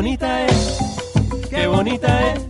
bonita 0.00 0.46
es, 0.46 0.78
qué 1.50 1.66
bonita 1.66 2.32
es, 2.32 2.40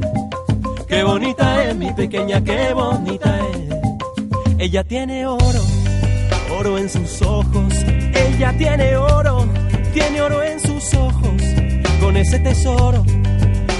qué 0.87 1.03
bonita 1.03 1.65
es 1.65 1.75
mi 1.75 1.93
pequeña, 1.93 2.41
qué 2.45 2.73
bonita 2.73 3.41
es. 3.49 4.57
Ella 4.57 4.85
tiene 4.85 5.27
oro, 5.27 5.63
oro 6.57 6.79
en 6.79 6.89
sus 6.89 7.21
ojos. 7.23 7.75
Ella 8.15 8.55
tiene 8.57 8.97
oro, 8.97 9.49
tiene 9.93 10.23
oro 10.23 10.41
en 10.45 10.61
sus 10.61 10.95
ojos. 10.95 11.43
Con 12.01 12.17
ese 12.17 12.39
tesoro 12.39 13.05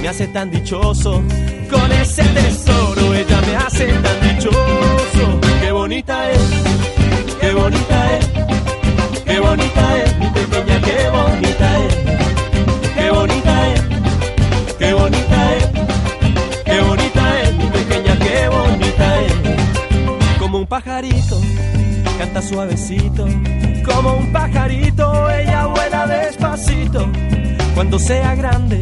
me 0.01 0.07
hace 0.09 0.27
tan 0.27 0.51
dichoso. 0.51 1.23
Con 1.71 1.91
ese 1.93 2.23
tesoro 2.23 3.13
ella 3.13 3.41
me 3.47 3.55
hace 3.55 3.85
tan 3.87 4.35
dichoso. 4.35 5.39
Qué 5.61 5.71
bonita 5.71 6.29
es, 6.29 6.41
qué 7.39 7.53
bonita 7.53 8.17
es, 8.17 8.27
qué 9.23 9.39
bonita 9.39 9.97
es 10.03 10.17
mi 10.19 10.25
pequeña, 10.25 10.81
qué 10.81 11.09
bonita 11.09 11.79
es. 11.85 12.00
Pajarito, 20.71 21.37
canta 22.17 22.41
suavecito. 22.41 23.27
Como 23.83 24.13
un 24.13 24.31
pajarito, 24.31 25.29
ella 25.29 25.65
vuela 25.65 26.07
despacito. 26.07 27.09
Cuando 27.75 27.99
sea 27.99 28.35
grande, 28.35 28.79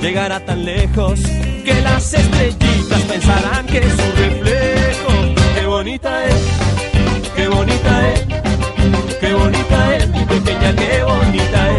llegará 0.00 0.40
tan 0.40 0.64
lejos 0.64 1.20
que 1.66 1.74
las 1.82 2.14
estrellitas 2.14 3.02
pensarán 3.02 3.66
que 3.66 3.78
es 3.80 3.92
su 3.92 4.10
reflejo. 4.22 5.12
Qué 5.54 5.66
bonita 5.66 6.24
es, 6.24 6.40
qué 7.36 7.48
bonita 7.48 8.08
es, 8.08 8.26
qué 9.20 9.34
bonita 9.34 9.96
es 9.96 10.08
mi 10.08 10.24
pequeña, 10.24 10.74
qué 10.74 11.02
bonita 11.04 11.68
es. 11.68 11.71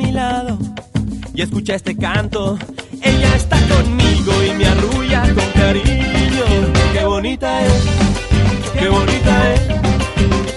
Mi 0.00 0.12
lado 0.12 0.58
y 1.34 1.42
escucha 1.42 1.74
este 1.74 1.96
canto. 1.96 2.58
Ella 3.02 3.36
está 3.36 3.56
conmigo 3.68 4.32
y 4.44 4.54
me 4.56 4.66
arrulla 4.66 5.22
con 5.34 5.50
cariño. 5.52 6.44
Qué 6.92 7.04
bonita 7.04 7.66
es, 7.66 7.84
qué 8.78 8.88
bonita 8.88 9.54
es, 9.54 9.60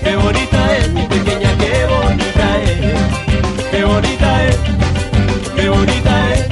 qué 0.04 0.16
bonita 0.16 0.78
es 0.78 0.94
mi 0.94 1.02
pequeña, 1.08 1.58
qué 1.58 1.86
bonita 1.94 2.64
es, 2.64 3.72
qué 3.72 3.84
bonita 3.84 4.48
es, 4.48 4.58
qué 5.56 5.70
bonita 5.70 6.34
es, 6.34 6.48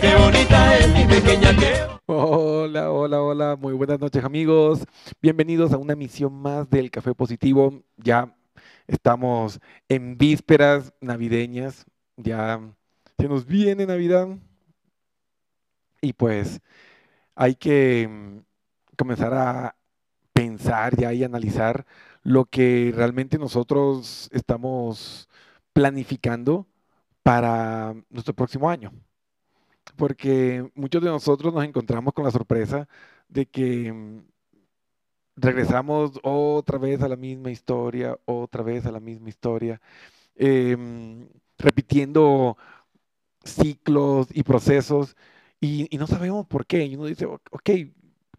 qué 0.00 0.14
bonita 0.16 0.78
es 0.78 0.88
mi 0.94 1.04
pequeña, 1.04 1.56
qué 1.56 1.94
Hola, 2.06 2.90
hola, 2.90 3.22
hola, 3.22 3.56
muy 3.56 3.72
buenas 3.72 3.98
noches 3.98 4.22
amigos. 4.24 4.84
Bienvenidos 5.22 5.72
a 5.72 5.78
una 5.78 5.94
emisión 5.94 6.34
más 6.34 6.68
del 6.68 6.90
Café 6.90 7.14
Positivo. 7.14 7.82
Ya 7.96 8.36
estamos 8.86 9.60
en 9.88 10.18
vísperas 10.18 10.92
navideñas, 11.00 11.86
ya 12.16 12.60
se 13.18 13.28
nos 13.28 13.46
viene 13.46 13.86
Navidad. 13.86 14.28
Y 16.00 16.12
pues 16.12 16.60
hay 17.34 17.54
que 17.56 18.08
mm, 18.08 18.38
comenzar 18.96 19.34
a 19.34 19.76
pensar 20.32 20.96
ya 20.96 21.12
y 21.14 21.24
analizar 21.24 21.86
lo 22.22 22.46
que 22.46 22.92
realmente 22.94 23.38
nosotros 23.38 24.28
estamos 24.32 25.28
planificando 25.72 26.66
para 27.22 27.94
nuestro 28.10 28.34
próximo 28.34 28.70
año. 28.70 28.92
Porque 29.96 30.70
muchos 30.74 31.02
de 31.02 31.10
nosotros 31.10 31.52
nos 31.54 31.64
encontramos 31.64 32.14
con 32.14 32.24
la 32.24 32.30
sorpresa 32.30 32.88
de 33.28 33.46
que 33.46 33.92
mm, 33.92 34.20
regresamos 35.36 36.12
otra 36.22 36.78
vez 36.78 37.02
a 37.02 37.08
la 37.08 37.16
misma 37.16 37.50
historia, 37.50 38.18
otra 38.24 38.62
vez 38.62 38.86
a 38.86 38.92
la 38.92 39.00
misma 39.00 39.28
historia, 39.28 39.80
em, 40.36 41.28
repitiendo 41.58 42.56
ciclos 43.44 44.28
y 44.32 44.42
procesos 44.42 45.16
y, 45.60 45.88
y 45.94 45.98
no 45.98 46.06
sabemos 46.06 46.46
por 46.46 46.66
qué. 46.66 46.84
Y 46.86 46.96
uno 46.96 47.06
dice, 47.06 47.26
"O- 47.26 47.40
ok, 47.50 47.64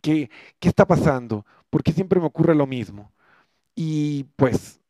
¿qué, 0.02 0.30
¿qué 0.60 0.70
está 0.70 0.86
pasando? 0.86 1.46
¿Por 1.70 1.84
qué 1.84 1.92
siempre 1.94 2.20
me 2.20 2.28
ocurre 2.28 2.56
lo 2.56 2.68
mismo? 2.68 3.12
Y 3.76 4.26
pues 4.36 4.82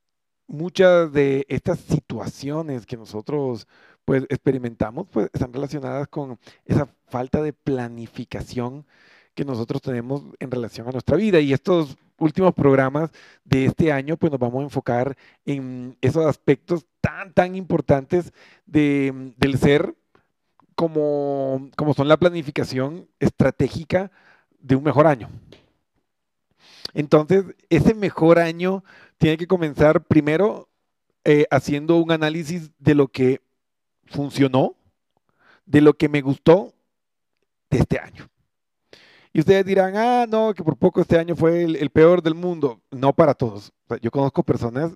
muchas 0.47 1.11
de 1.13 1.45
estas 1.49 1.79
situaciones 1.79 2.85
que 2.85 2.97
nosotros 2.97 3.67
pues 4.05 4.23
experimentamos 4.29 5.07
pues 5.11 5.29
están 5.33 5.53
relacionadas 5.53 6.07
con 6.09 6.39
esa 6.65 6.87
falta 7.07 7.41
de 7.41 7.53
planificación 7.53 8.85
que 9.35 9.45
nosotros 9.45 9.81
tenemos 9.81 10.23
en 10.39 10.51
relación 10.51 10.87
a 10.87 10.91
nuestra 10.91 11.17
vida 11.17 11.39
y 11.41 11.53
estos 11.53 11.97
últimos 12.17 12.53
programas 12.53 13.11
de 13.43 13.65
este 13.65 13.91
año 13.91 14.17
pues 14.17 14.31
nos 14.31 14.39
vamos 14.39 14.61
a 14.61 14.63
enfocar 14.63 15.17
en 15.45 15.97
esos 16.01 16.25
aspectos 16.25 16.85
tan 17.01 17.33
tan 17.33 17.55
importantes 17.55 18.33
de, 18.65 19.33
del 19.37 19.57
ser 19.57 19.95
como, 20.75 21.69
como 21.75 21.93
son 21.93 22.07
la 22.07 22.17
planificación 22.17 23.07
estratégica 23.19 24.11
de 24.59 24.75
un 24.75 24.83
mejor 24.83 25.07
año. 25.07 25.29
Entonces, 26.93 27.45
ese 27.69 27.93
mejor 27.93 28.39
año 28.39 28.83
tiene 29.17 29.37
que 29.37 29.47
comenzar 29.47 30.03
primero 30.03 30.69
eh, 31.23 31.45
haciendo 31.49 31.97
un 31.97 32.11
análisis 32.11 32.71
de 32.79 32.95
lo 32.95 33.07
que 33.07 33.41
funcionó, 34.05 34.75
de 35.65 35.81
lo 35.81 35.93
que 35.95 36.09
me 36.09 36.21
gustó 36.21 36.73
de 37.69 37.79
este 37.79 37.99
año. 37.99 38.29
Y 39.35 39.39
ustedes 39.41 39.65
dirán, 39.65 39.97
ah, 39.97 40.25
no, 40.29 40.53
que 40.53 40.63
por 40.63 40.77
poco 40.77 41.01
este 41.01 41.19
año 41.19 41.35
fue 41.35 41.63
el, 41.63 41.89
peor 41.89 42.21
del 42.21 42.35
mundo. 42.35 42.79
No 42.89 43.11
para 43.11 43.33
todos. 43.33 43.73
Yo 44.01 44.09
conozco 44.09 44.43
personas 44.43 44.93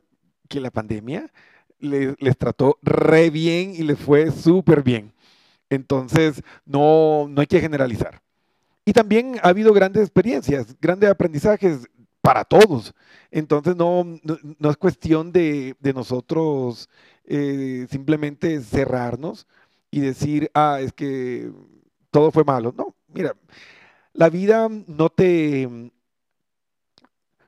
que 0.48 0.62
la 0.62 0.72
pandemia 0.72 1.30
les, 1.78 2.16
trató 2.38 2.80
re 2.82 3.30
bien 3.32 3.74
y 3.76 3.80
les 3.80 4.00
fue 4.00 4.32
súper 4.32 4.82
bien. 4.82 5.12
Entonces, 5.70 6.42
no, 6.66 7.28
no 7.28 7.42
hay 7.42 7.48
que 7.48 7.60
generalizar. 7.60 8.22
Y 8.86 8.94
también 8.94 9.42
ha 9.44 9.50
habido 9.50 9.74
grandes 9.74 10.04
experiencias, 10.04 10.74
grandes 10.80 11.10
aprendizajes 11.10 11.90
para 12.22 12.46
todos. 12.46 12.94
Entonces 13.32 13.76
no, 13.76 14.06
no, 14.24 14.70
es 14.70 14.78
cuestión 14.78 15.34
de, 15.34 15.76
de 15.82 15.94
nosotros 15.94 16.88
eh, 17.26 17.88
simplemente 17.92 18.62
cerrarnos 18.62 19.48
y 19.92 20.00
decir, 20.00 20.50
ah, 20.54 20.78
es 20.80 20.94
que 20.94 21.52
todo 22.10 22.32
fue 22.32 22.46
malo. 22.46 22.74
No, 22.78 22.96
mira, 23.10 23.36
la 24.14 24.30
vida 24.30 24.68
no 24.70 25.10
te, 25.10 25.92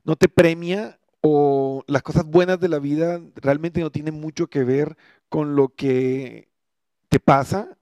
no 0.04 0.16
te 0.16 0.28
premia 0.30 1.00
o 1.22 1.84
las 1.88 2.02
cosas 2.02 2.26
buenas 2.26 2.60
de 2.60 2.70
la 2.70 2.80
vida 2.80 3.22
realmente 3.36 3.82
no 3.82 3.92
tienen 3.92 4.20
mucho 4.20 4.48
que 4.48 4.64
ver 4.64 4.98
con 5.30 5.56
lo 5.56 5.70
que 5.70 6.50
te 7.10 7.20
pasa 7.20 7.78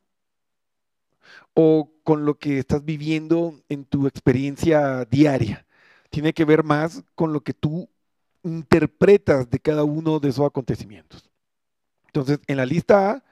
o 1.53 1.91
con 2.03 2.25
lo 2.25 2.37
que 2.37 2.59
estás 2.59 2.83
viviendo 2.83 3.61
en 3.69 3.85
tu 3.85 4.07
experiencia 4.07 5.05
diaria. 5.05 5.65
Tiene 6.09 6.33
que 6.33 6.45
ver 6.45 6.63
más 6.63 7.03
con 7.15 7.33
lo 7.33 7.41
que 7.41 7.53
tú 7.53 7.89
interpretas 8.43 9.49
de 9.49 9.59
cada 9.59 9.83
uno 9.83 10.19
de 10.19 10.29
esos 10.29 10.45
acontecimientos. 10.45 11.29
Entonces, 12.07 12.39
en 12.47 12.57
la 12.57 12.65
lista 12.65 13.11
A, 13.11 13.23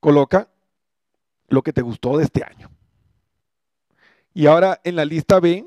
coloca 0.00 0.48
lo 1.48 1.62
que 1.62 1.72
te 1.72 1.82
gustó 1.82 2.16
de 2.18 2.24
este 2.24 2.44
año. 2.44 2.70
Y 4.34 4.46
ahora 4.46 4.80
en 4.84 4.96
la 4.96 5.04
lista 5.04 5.40
B, 5.40 5.66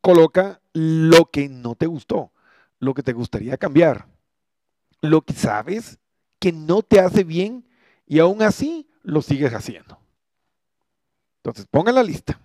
coloca 0.00 0.60
lo 0.72 1.26
que 1.26 1.48
no 1.48 1.74
te 1.74 1.86
gustó, 1.86 2.32
lo 2.78 2.94
que 2.94 3.02
te 3.02 3.12
gustaría 3.12 3.56
cambiar, 3.56 4.06
lo 5.00 5.22
que 5.22 5.34
sabes 5.34 5.98
que 6.38 6.52
no 6.52 6.82
te 6.82 7.00
hace 7.00 7.24
bien 7.24 7.66
y 8.06 8.20
aún 8.20 8.42
así 8.42 8.88
lo 9.02 9.22
sigues 9.22 9.52
haciendo. 9.52 9.98
Entonces, 11.38 11.66
pongan 11.70 11.94
la 11.94 12.02
lista. 12.02 12.40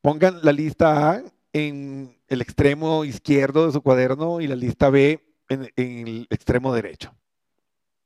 Pongan 0.00 0.40
la 0.42 0.52
lista 0.52 1.10
A 1.10 1.22
en 1.52 2.18
el 2.28 2.42
extremo 2.42 3.04
izquierdo 3.04 3.66
de 3.66 3.72
su 3.72 3.80
cuaderno 3.82 4.40
y 4.40 4.46
la 4.46 4.56
lista 4.56 4.90
B 4.90 5.24
en, 5.48 5.70
el 5.76 6.26
extremo 6.30 6.74
derecho. 6.74 7.14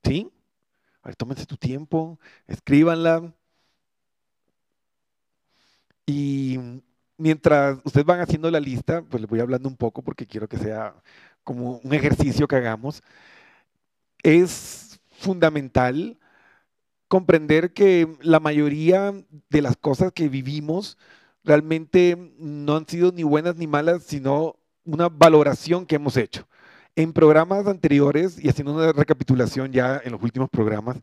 ¿Sí? 0.03 0.31
A 1.01 1.09
ver, 1.09 1.15
tómense 1.15 1.45
tu 1.45 1.57
tiempo, 1.57 2.19
escríbanla. 2.47 3.33
Y 6.09 6.57
mientras 7.17 7.77
ustedes 7.83 8.03
van 8.03 8.19
haciendo 8.19 8.49
la 8.49 8.59
lista, 8.59 9.03
pues 9.03 9.21
les 9.21 9.29
voy 9.29 9.41
hablando 9.41 9.69
un 9.69 9.75
poco 9.77 10.01
porque 10.01 10.25
quiero 10.25 10.49
que 10.49 10.57
sea 10.57 10.95
como 11.43 11.77
un 11.83 11.93
ejercicio 11.93 12.47
que 12.47 12.55
hagamos. 12.55 13.03
Es 14.23 14.99
fundamental 15.11 16.17
comprender 17.07 17.73
que 17.73 18.07
la 18.21 18.39
mayoría 18.39 19.13
de 19.51 19.61
las 19.61 19.77
cosas 19.77 20.11
que 20.11 20.29
vivimos 20.29 20.97
realmente 21.43 22.17
no 22.39 22.77
han 22.77 22.87
sido 22.87 23.11
ni 23.11 23.21
buenas 23.21 23.55
ni 23.57 23.67
malas, 23.67 24.01
sino 24.01 24.55
una 24.85 25.09
valoración 25.09 25.85
que 25.85 25.97
hemos 25.97 26.17
hecho. 26.17 26.47
En 26.95 27.13
programas 27.13 27.67
anteriores, 27.67 28.43
y 28.43 28.49
haciendo 28.49 28.73
una 28.73 28.93
recapitulación 28.93 29.71
ya 29.71 30.01
en 30.03 30.13
los 30.13 30.23
últimos 30.23 30.49
programas, 30.49 30.97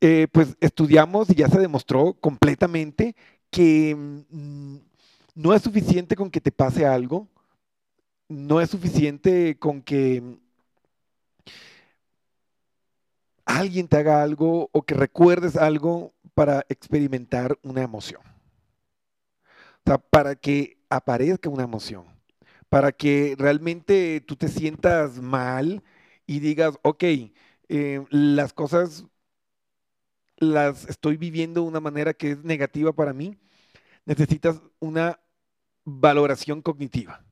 eh, 0.00 0.28
pues 0.32 0.56
estudiamos 0.60 1.28
y 1.30 1.34
ya 1.34 1.48
se 1.48 1.60
demostró 1.60 2.14
completamente 2.14 3.14
que 3.54 3.94
mm, 3.94 4.78
no 5.36 5.54
es 5.54 5.62
suficiente 5.62 6.16
con 6.16 6.28
que 6.28 6.40
te 6.40 6.50
pase 6.50 6.84
algo, 6.84 7.28
no 8.28 8.60
es 8.60 8.68
suficiente 8.70 9.56
con 9.60 9.80
que 9.80 10.40
alguien 13.44 13.86
te 13.86 13.98
haga 13.98 14.24
algo 14.24 14.70
o 14.72 14.82
que 14.82 14.94
recuerdes 14.94 15.54
algo 15.56 16.12
para 16.34 16.66
experimentar 16.68 17.56
una 17.62 17.82
emoción. 17.82 18.22
O 18.26 19.82
sea, 19.86 19.98
para 19.98 20.34
que 20.34 20.76
aparezca 20.88 21.48
una 21.48 21.62
emoción, 21.62 22.06
para 22.68 22.90
que 22.90 23.36
realmente 23.38 24.20
tú 24.26 24.34
te 24.34 24.48
sientas 24.48 25.20
mal 25.20 25.84
y 26.26 26.40
digas, 26.40 26.76
ok, 26.82 27.04
eh, 27.68 28.04
las 28.10 28.52
cosas 28.52 29.04
las 30.36 30.88
estoy 30.88 31.16
viviendo 31.16 31.62
de 31.62 31.68
una 31.68 31.80
manera 31.80 32.14
que 32.14 32.32
es 32.32 32.44
negativa 32.44 32.92
para 32.92 33.12
mí, 33.12 33.38
necesitas 34.04 34.60
una 34.80 35.20
valoración 35.84 36.62
cognitiva. 36.62 37.24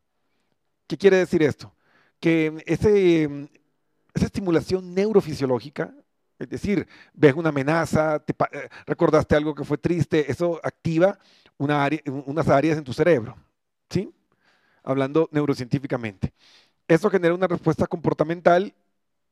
¿Qué 0.86 0.96
quiere 0.96 1.16
decir 1.18 1.42
esto? 1.42 1.74
Que 2.20 2.62
ese, 2.66 3.48
esa 4.14 4.26
estimulación 4.26 4.94
neurofisiológica, 4.94 5.94
es 6.38 6.48
decir, 6.48 6.86
ves 7.14 7.34
una 7.34 7.50
amenaza, 7.50 8.18
te, 8.20 8.34
eh, 8.52 8.68
recordaste 8.86 9.36
algo 9.36 9.54
que 9.54 9.64
fue 9.64 9.78
triste, 9.78 10.30
eso 10.30 10.60
activa 10.62 11.18
una 11.56 11.84
área, 11.84 12.00
unas 12.06 12.48
áreas 12.48 12.78
en 12.78 12.84
tu 12.84 12.92
cerebro, 12.92 13.36
¿sí? 13.88 14.12
Hablando 14.82 15.28
neurocientíficamente. 15.32 16.32
Eso 16.88 17.08
genera 17.08 17.34
una 17.34 17.46
respuesta 17.46 17.86
comportamental 17.86 18.74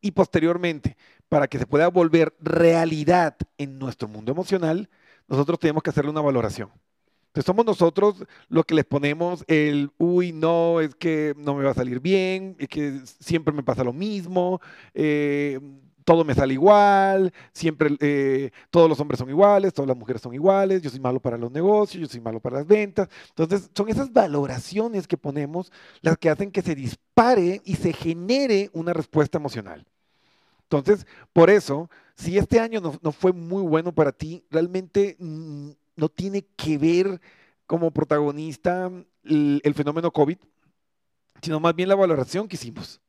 y 0.01 0.13
posteriormente, 0.13 0.97
para 1.29 1.47
que 1.49 1.59
se 1.59 1.67
pueda 1.67 1.89
volver 1.89 2.35
realidad 2.41 3.37
en 3.59 3.79
nuestro 3.79 4.09
mundo 4.09 4.33
emocional, 4.33 4.89
nosotros 5.29 5.59
tenemos 5.59 5.83
que 5.83 5.91
hacerle 5.91 6.11
una 6.11 6.21
valoración. 6.21 6.71
Entonces 7.29 7.47
somos 7.47 7.65
nosotros 7.65 8.25
los 8.49 8.65
que 8.65 8.75
les 8.75 8.85
ponemos 8.85 9.45
el, 9.47 9.93
uy, 9.99 10.33
no, 10.33 10.81
es 10.81 10.97
que 10.97 11.35
no 11.37 11.55
me 11.55 11.63
va 11.63 11.71
a 11.71 11.75
salir 11.75 12.01
bien, 12.01 12.57
es 12.59 12.69
que 12.69 13.01
siempre 13.05 13.55
me 13.55 13.63
pasa 13.63 13.85
lo 13.85 13.93
mismo, 13.93 14.61
eh, 14.95 15.61
todo 16.11 16.25
me 16.25 16.35
sale 16.35 16.55
igual, 16.55 17.33
siempre 17.53 17.97
eh, 18.01 18.51
todos 18.71 18.89
los 18.89 18.99
hombres 18.99 19.17
son 19.17 19.31
iguales, 19.31 19.73
todas 19.73 19.87
las 19.87 19.97
mujeres 19.97 20.21
son 20.21 20.35
iguales, 20.35 20.83
yo 20.83 20.91
soy 20.91 20.99
malo 20.99 21.21
para 21.21 21.39
los 21.39 21.53
negocios, 21.53 22.01
yo 22.01 22.09
soy 22.09 22.21
malo 22.21 22.41
para 22.41 22.57
las 22.57 22.67
ventas. 22.67 23.09
Entonces, 23.29 23.71
son 23.73 23.89
esas 23.89 24.13
valoraciones 24.13 25.07
que 25.07 25.17
ponemos 25.17 25.71
las 26.01 26.19
que 26.19 26.29
hacen 26.29 26.51
que 26.51 26.63
se 26.63 26.75
dispare 26.75 27.63
y 27.65 27.77
se 27.77 27.93
genere 27.93 28.71
una 28.73 28.93
respuesta 28.93 29.39
emocional. 29.39 29.87
Entonces, 30.65 31.07
por 31.33 31.49
eso, 31.49 31.89
si 32.17 32.39
este 32.39 32.59
año 32.59 32.81
no, 32.81 33.13
fue 33.13 33.33
muy 33.33 33.63
bueno 33.63 33.93
para 33.93 34.11
ti, 34.11 34.43
realmente 34.51 35.17
no 35.21 36.09
tiene 36.09 36.45
que 36.57 36.77
ver 36.77 37.21
como 37.69 37.93
protagonista 37.93 38.91
el, 39.23 39.61
el 39.63 39.75
fenómeno 39.75 40.11
COVID, 40.11 40.39
sino 41.41 41.61
más 41.61 41.77
bien 41.77 41.89
la 41.89 41.95
valoración 41.95 42.49
que 42.49 42.57
hicimos. 42.57 43.01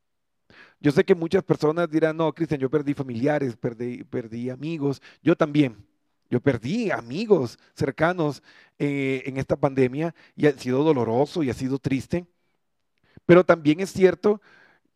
Yo 0.82 0.92
sé 0.92 1.06
que 1.06 1.14
muchas 1.14 1.44
personas 1.44 1.90
dirán, 1.90 2.18
no, 2.18 2.34
Cristian, 2.34 2.60
yo 2.60 2.70
perdí 2.70 2.96
familiares, 2.96 3.56
perdí, 3.56 4.04
perdí 4.04 4.50
amigos, 4.50 5.02
yo 5.22 5.36
también. 5.36 5.86
Yo 6.30 6.40
perdí 6.40 6.90
amigos 6.90 7.60
cercanos 7.76 8.42
eh, 8.80 9.22
en 9.26 9.38
esta 9.38 9.56
pandemia 9.58 10.16
y 10.36 10.48
ha 10.48 10.54
sido 10.54 10.84
doloroso 10.84 11.44
y 11.44 11.50
ha 11.50 11.54
sido 11.54 11.78
triste. 11.78 12.26
Pero 13.26 13.46
también 13.46 13.82
es 13.82 13.92
cierto, 13.92 14.42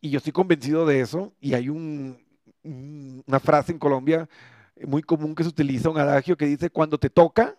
y 0.02 0.10
yo 0.10 0.18
estoy 0.18 0.34
convencido 0.34 0.86
de 0.86 1.02
eso, 1.02 1.34
y 1.40 1.54
hay 1.54 1.70
un, 1.70 2.18
una 2.64 3.40
frase 3.40 3.72
en 3.72 3.80
Colombia 3.80 4.28
muy 4.88 5.04
común 5.04 5.36
que 5.36 5.44
se 5.44 5.50
utiliza, 5.50 5.90
un 5.90 6.00
adagio 6.00 6.36
que 6.36 6.46
dice, 6.46 6.70
cuando 6.70 6.98
te 6.98 7.10
toca, 7.10 7.56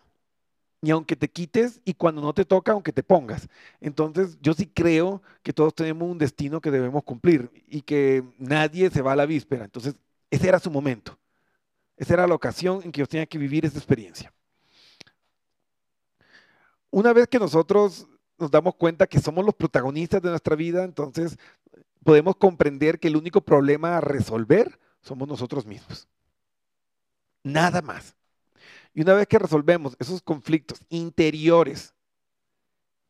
ni 0.87 0.93
aunque 0.93 1.17
te 1.17 1.29
quites 1.29 1.81
y 1.85 1.95
cuando 1.95 2.23
no 2.23 2.33
te 2.33 2.45
toca, 2.45 2.71
aunque 2.71 2.93
te 2.93 3.03
pongas. 3.03 3.49
Entonces, 3.81 4.39
yo 4.41 4.55
sí 4.55 4.69
creo 4.73 5.21
que 5.43 5.53
todos 5.53 5.75
tenemos 5.75 6.09
un 6.09 6.17
destino 6.17 6.61
que 6.61 6.71
debemos 6.71 7.03
cumplir 7.03 7.51
y 7.67 7.83
que 7.83 8.23
nadie 8.39 8.89
se 8.91 9.03
va 9.03 9.15
a 9.15 9.17
la 9.17 9.27
víspera. 9.27 9.65
Entonces, 9.65 9.97
ese 10.31 10.47
era 10.47 10.61
su 10.61 10.71
momento. 10.71 11.19
Esa 11.97 12.15
era 12.15 12.29
la 12.29 12.37
ocasión 12.37 12.83
en 12.85 12.93
que 12.93 13.01
yo 13.01 13.07
tenía 13.09 13.27
que 13.27 13.37
vivir 13.37 13.67
esa 13.67 13.79
experiencia. 13.79 14.33
Una 16.91 17.13
vez 17.13 17.27
que 17.27 17.41
nosotros 17.41 18.07
nos 18.39 18.53
damos 18.53 18.77
cuenta 18.77 19.09
que 19.09 19.19
somos 19.19 19.45
los 19.45 19.57
protagonistas 19.57 20.23
de 20.23 20.31
nuestra 20.31 20.55
vida, 20.55 20.85
entonces 20.85 21.37
podemos 22.05 22.37
comprender 22.37 23.01
que 23.01 23.09
el 23.09 23.17
único 23.17 23.41
problema 23.41 23.97
a 23.97 24.01
resolver 24.01 24.79
somos 25.01 25.27
nosotros 25.27 25.67
mismos. 25.67 26.07
Nada 27.43 27.83
más. 27.83 28.16
Y 28.97 29.03
una 29.03 29.13
vez 29.13 29.27
que 29.27 29.39
resolvemos 29.39 29.95
esos 29.99 30.23
conflictos 30.23 30.81
interiores 30.89 31.93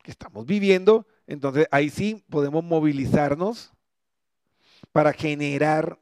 que 0.03 0.11
estamos 0.11 0.45
viviendo, 0.45 1.07
entonces 1.29 1.69
ahí 1.71 1.91
sí 1.91 2.25
podemos 2.29 2.65
movilizarnos 2.65 3.73
para 4.91 5.13
generar 5.13 6.01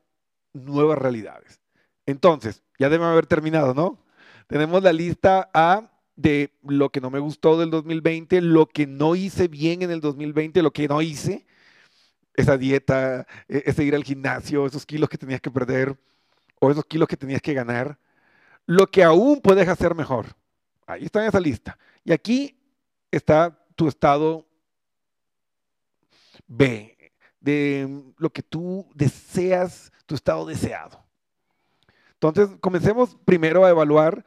nuevas 0.54 0.96
realidades. 0.96 1.60
Entonces, 2.06 2.62
ya 2.78 2.88
debe 2.88 3.04
haber 3.04 3.26
terminado, 3.26 3.74
¿no? 3.74 4.02
Tenemos 4.46 4.82
la 4.82 4.94
lista 4.94 5.50
A 5.52 5.92
de 6.16 6.54
lo 6.62 6.88
que 6.88 7.02
no 7.02 7.10
me 7.10 7.18
gustó 7.18 7.58
del 7.58 7.68
2020, 7.68 8.40
lo 8.40 8.64
que 8.64 8.86
no 8.86 9.14
hice 9.14 9.48
bien 9.48 9.82
en 9.82 9.90
el 9.90 10.00
2020, 10.00 10.62
lo 10.62 10.72
que 10.72 10.88
no 10.88 11.02
hice, 11.02 11.44
esa 12.32 12.56
dieta, 12.56 13.26
e-, 13.50 13.64
ese 13.66 13.84
ir 13.84 13.94
al 13.94 14.04
gimnasio, 14.04 14.64
esos 14.64 14.86
kilos 14.86 15.10
que 15.10 15.18
tenías 15.18 15.42
que 15.42 15.50
perder 15.50 15.94
o 16.58 16.70
esos 16.70 16.86
kilos 16.86 17.06
que 17.06 17.18
tenías 17.18 17.42
que 17.42 17.52
ganar 17.52 17.98
lo 18.66 18.90
que 18.90 19.02
aún 19.02 19.40
puedes 19.40 19.68
hacer 19.68 19.94
mejor. 19.94 20.26
Ahí 20.86 21.04
está 21.04 21.22
en 21.22 21.28
esa 21.28 21.40
lista. 21.40 21.78
Y 22.04 22.12
aquí 22.12 22.58
está 23.10 23.58
tu 23.74 23.88
estado 23.88 24.46
B, 26.46 26.96
de 27.40 28.02
lo 28.18 28.30
que 28.30 28.42
tú 28.42 28.88
deseas, 28.94 29.92
tu 30.06 30.14
estado 30.14 30.46
deseado. 30.46 31.04
Entonces, 32.14 32.56
comencemos 32.60 33.16
primero 33.24 33.64
a 33.64 33.70
evaluar 33.70 34.24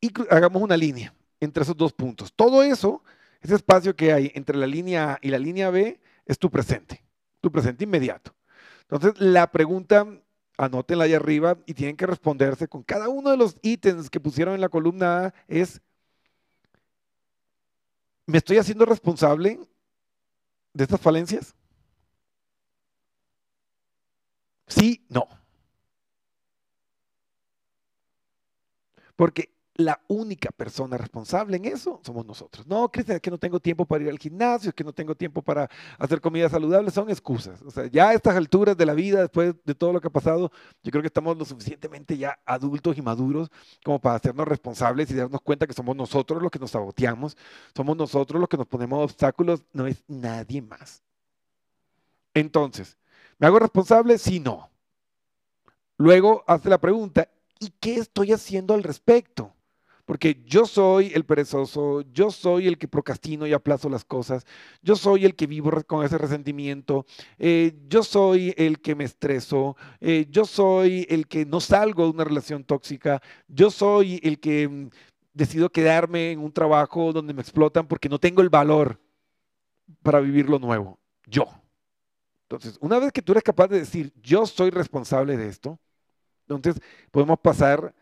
y 0.00 0.10
hagamos 0.30 0.62
una 0.62 0.76
línea 0.76 1.14
entre 1.40 1.62
esos 1.62 1.76
dos 1.76 1.92
puntos. 1.92 2.32
Todo 2.34 2.62
eso, 2.62 3.02
ese 3.40 3.54
espacio 3.54 3.94
que 3.94 4.12
hay 4.12 4.32
entre 4.34 4.56
la 4.56 4.66
línea 4.66 5.12
A 5.12 5.18
y 5.20 5.28
la 5.28 5.38
línea 5.38 5.70
B, 5.70 6.00
es 6.24 6.38
tu 6.38 6.50
presente, 6.50 7.04
tu 7.40 7.50
presente 7.50 7.84
inmediato. 7.84 8.34
Entonces, 8.82 9.20
la 9.20 9.50
pregunta 9.50 10.06
anótenla 10.56 11.04
ahí 11.04 11.14
arriba 11.14 11.58
y 11.66 11.74
tienen 11.74 11.96
que 11.96 12.06
responderse 12.06 12.68
con 12.68 12.82
cada 12.82 13.08
uno 13.08 13.30
de 13.30 13.36
los 13.36 13.56
ítems 13.62 14.10
que 14.10 14.20
pusieron 14.20 14.54
en 14.54 14.60
la 14.60 14.68
columna 14.68 15.26
A 15.26 15.34
es, 15.48 15.80
¿me 18.26 18.38
estoy 18.38 18.58
haciendo 18.58 18.84
responsable 18.84 19.58
de 20.74 20.84
estas 20.84 21.00
falencias? 21.00 21.54
Sí, 24.68 25.04
no. 25.08 25.26
Porque 29.16 29.55
la 29.78 30.00
única 30.08 30.50
persona 30.50 30.96
responsable 30.96 31.58
en 31.58 31.66
eso 31.66 32.00
somos 32.02 32.24
nosotros. 32.24 32.66
No, 32.66 32.90
Cristian, 32.90 33.16
es 33.16 33.22
que 33.22 33.30
no 33.30 33.38
tengo 33.38 33.60
tiempo 33.60 33.84
para 33.84 34.04
ir 34.04 34.10
al 34.10 34.18
gimnasio, 34.18 34.70
es 34.70 34.74
que 34.74 34.84
no 34.84 34.92
tengo 34.92 35.14
tiempo 35.14 35.42
para 35.42 35.68
hacer 35.98 36.20
comida 36.20 36.48
saludable, 36.48 36.90
son 36.90 37.10
excusas. 37.10 37.60
O 37.62 37.70
sea, 37.70 37.86
ya 37.86 38.08
a 38.08 38.14
estas 38.14 38.36
alturas 38.36 38.76
de 38.76 38.86
la 38.86 38.94
vida, 38.94 39.20
después 39.20 39.54
de 39.64 39.74
todo 39.74 39.92
lo 39.92 40.00
que 40.00 40.08
ha 40.08 40.10
pasado, 40.10 40.50
yo 40.82 40.90
creo 40.90 41.02
que 41.02 41.08
estamos 41.08 41.36
lo 41.36 41.44
suficientemente 41.44 42.16
ya 42.16 42.38
adultos 42.46 42.96
y 42.96 43.02
maduros 43.02 43.50
como 43.84 44.00
para 44.00 44.16
hacernos 44.16 44.48
responsables 44.48 45.10
y 45.10 45.14
darnos 45.14 45.42
cuenta 45.42 45.66
que 45.66 45.74
somos 45.74 45.94
nosotros 45.94 46.42
los 46.42 46.50
que 46.50 46.58
nos 46.58 46.70
saboteamos, 46.70 47.36
somos 47.74 47.96
nosotros 47.96 48.40
los 48.40 48.48
que 48.48 48.56
nos 48.56 48.66
ponemos 48.66 49.04
obstáculos, 49.04 49.62
no 49.72 49.86
es 49.86 50.02
nadie 50.08 50.62
más. 50.62 51.02
Entonces, 52.32 52.96
¿me 53.38 53.46
hago 53.46 53.58
responsable? 53.58 54.16
Sí, 54.16 54.40
no. 54.40 54.70
Luego 55.98 56.44
hace 56.46 56.68
la 56.68 56.78
pregunta, 56.78 57.28
¿y 57.58 57.70
qué 57.80 57.96
estoy 57.96 58.32
haciendo 58.32 58.74
al 58.74 58.82
respecto? 58.82 59.55
Porque 60.06 60.40
yo 60.46 60.66
soy 60.66 61.10
el 61.14 61.24
perezoso, 61.24 62.02
yo 62.12 62.30
soy 62.30 62.68
el 62.68 62.78
que 62.78 62.86
procrastino 62.86 63.44
y 63.44 63.52
aplazo 63.52 63.88
las 63.88 64.04
cosas, 64.04 64.46
yo 64.80 64.94
soy 64.94 65.24
el 65.24 65.34
que 65.34 65.48
vivo 65.48 65.70
con 65.84 66.04
ese 66.04 66.16
resentimiento, 66.16 67.04
eh, 67.38 67.76
yo 67.88 68.04
soy 68.04 68.54
el 68.56 68.80
que 68.80 68.94
me 68.94 69.02
estreso, 69.02 69.76
eh, 70.00 70.26
yo 70.30 70.44
soy 70.44 71.06
el 71.10 71.26
que 71.26 71.44
no 71.44 71.60
salgo 71.60 72.04
de 72.04 72.10
una 72.10 72.24
relación 72.24 72.62
tóxica, 72.62 73.20
yo 73.48 73.68
soy 73.68 74.20
el 74.22 74.38
que 74.38 74.68
mm, 74.68 74.90
decido 75.34 75.70
quedarme 75.70 76.30
en 76.30 76.38
un 76.38 76.52
trabajo 76.52 77.12
donde 77.12 77.34
me 77.34 77.42
explotan 77.42 77.88
porque 77.88 78.08
no 78.08 78.20
tengo 78.20 78.42
el 78.42 78.48
valor 78.48 79.00
para 80.02 80.20
vivir 80.20 80.48
lo 80.48 80.60
nuevo. 80.60 81.00
Yo. 81.26 81.46
Entonces, 82.42 82.78
una 82.80 83.00
vez 83.00 83.10
que 83.10 83.22
tú 83.22 83.32
eres 83.32 83.42
capaz 83.42 83.66
de 83.66 83.80
decir, 83.80 84.12
yo 84.22 84.46
soy 84.46 84.70
responsable 84.70 85.36
de 85.36 85.48
esto, 85.48 85.80
entonces 86.48 86.80
podemos 87.10 87.40
pasar 87.40 87.92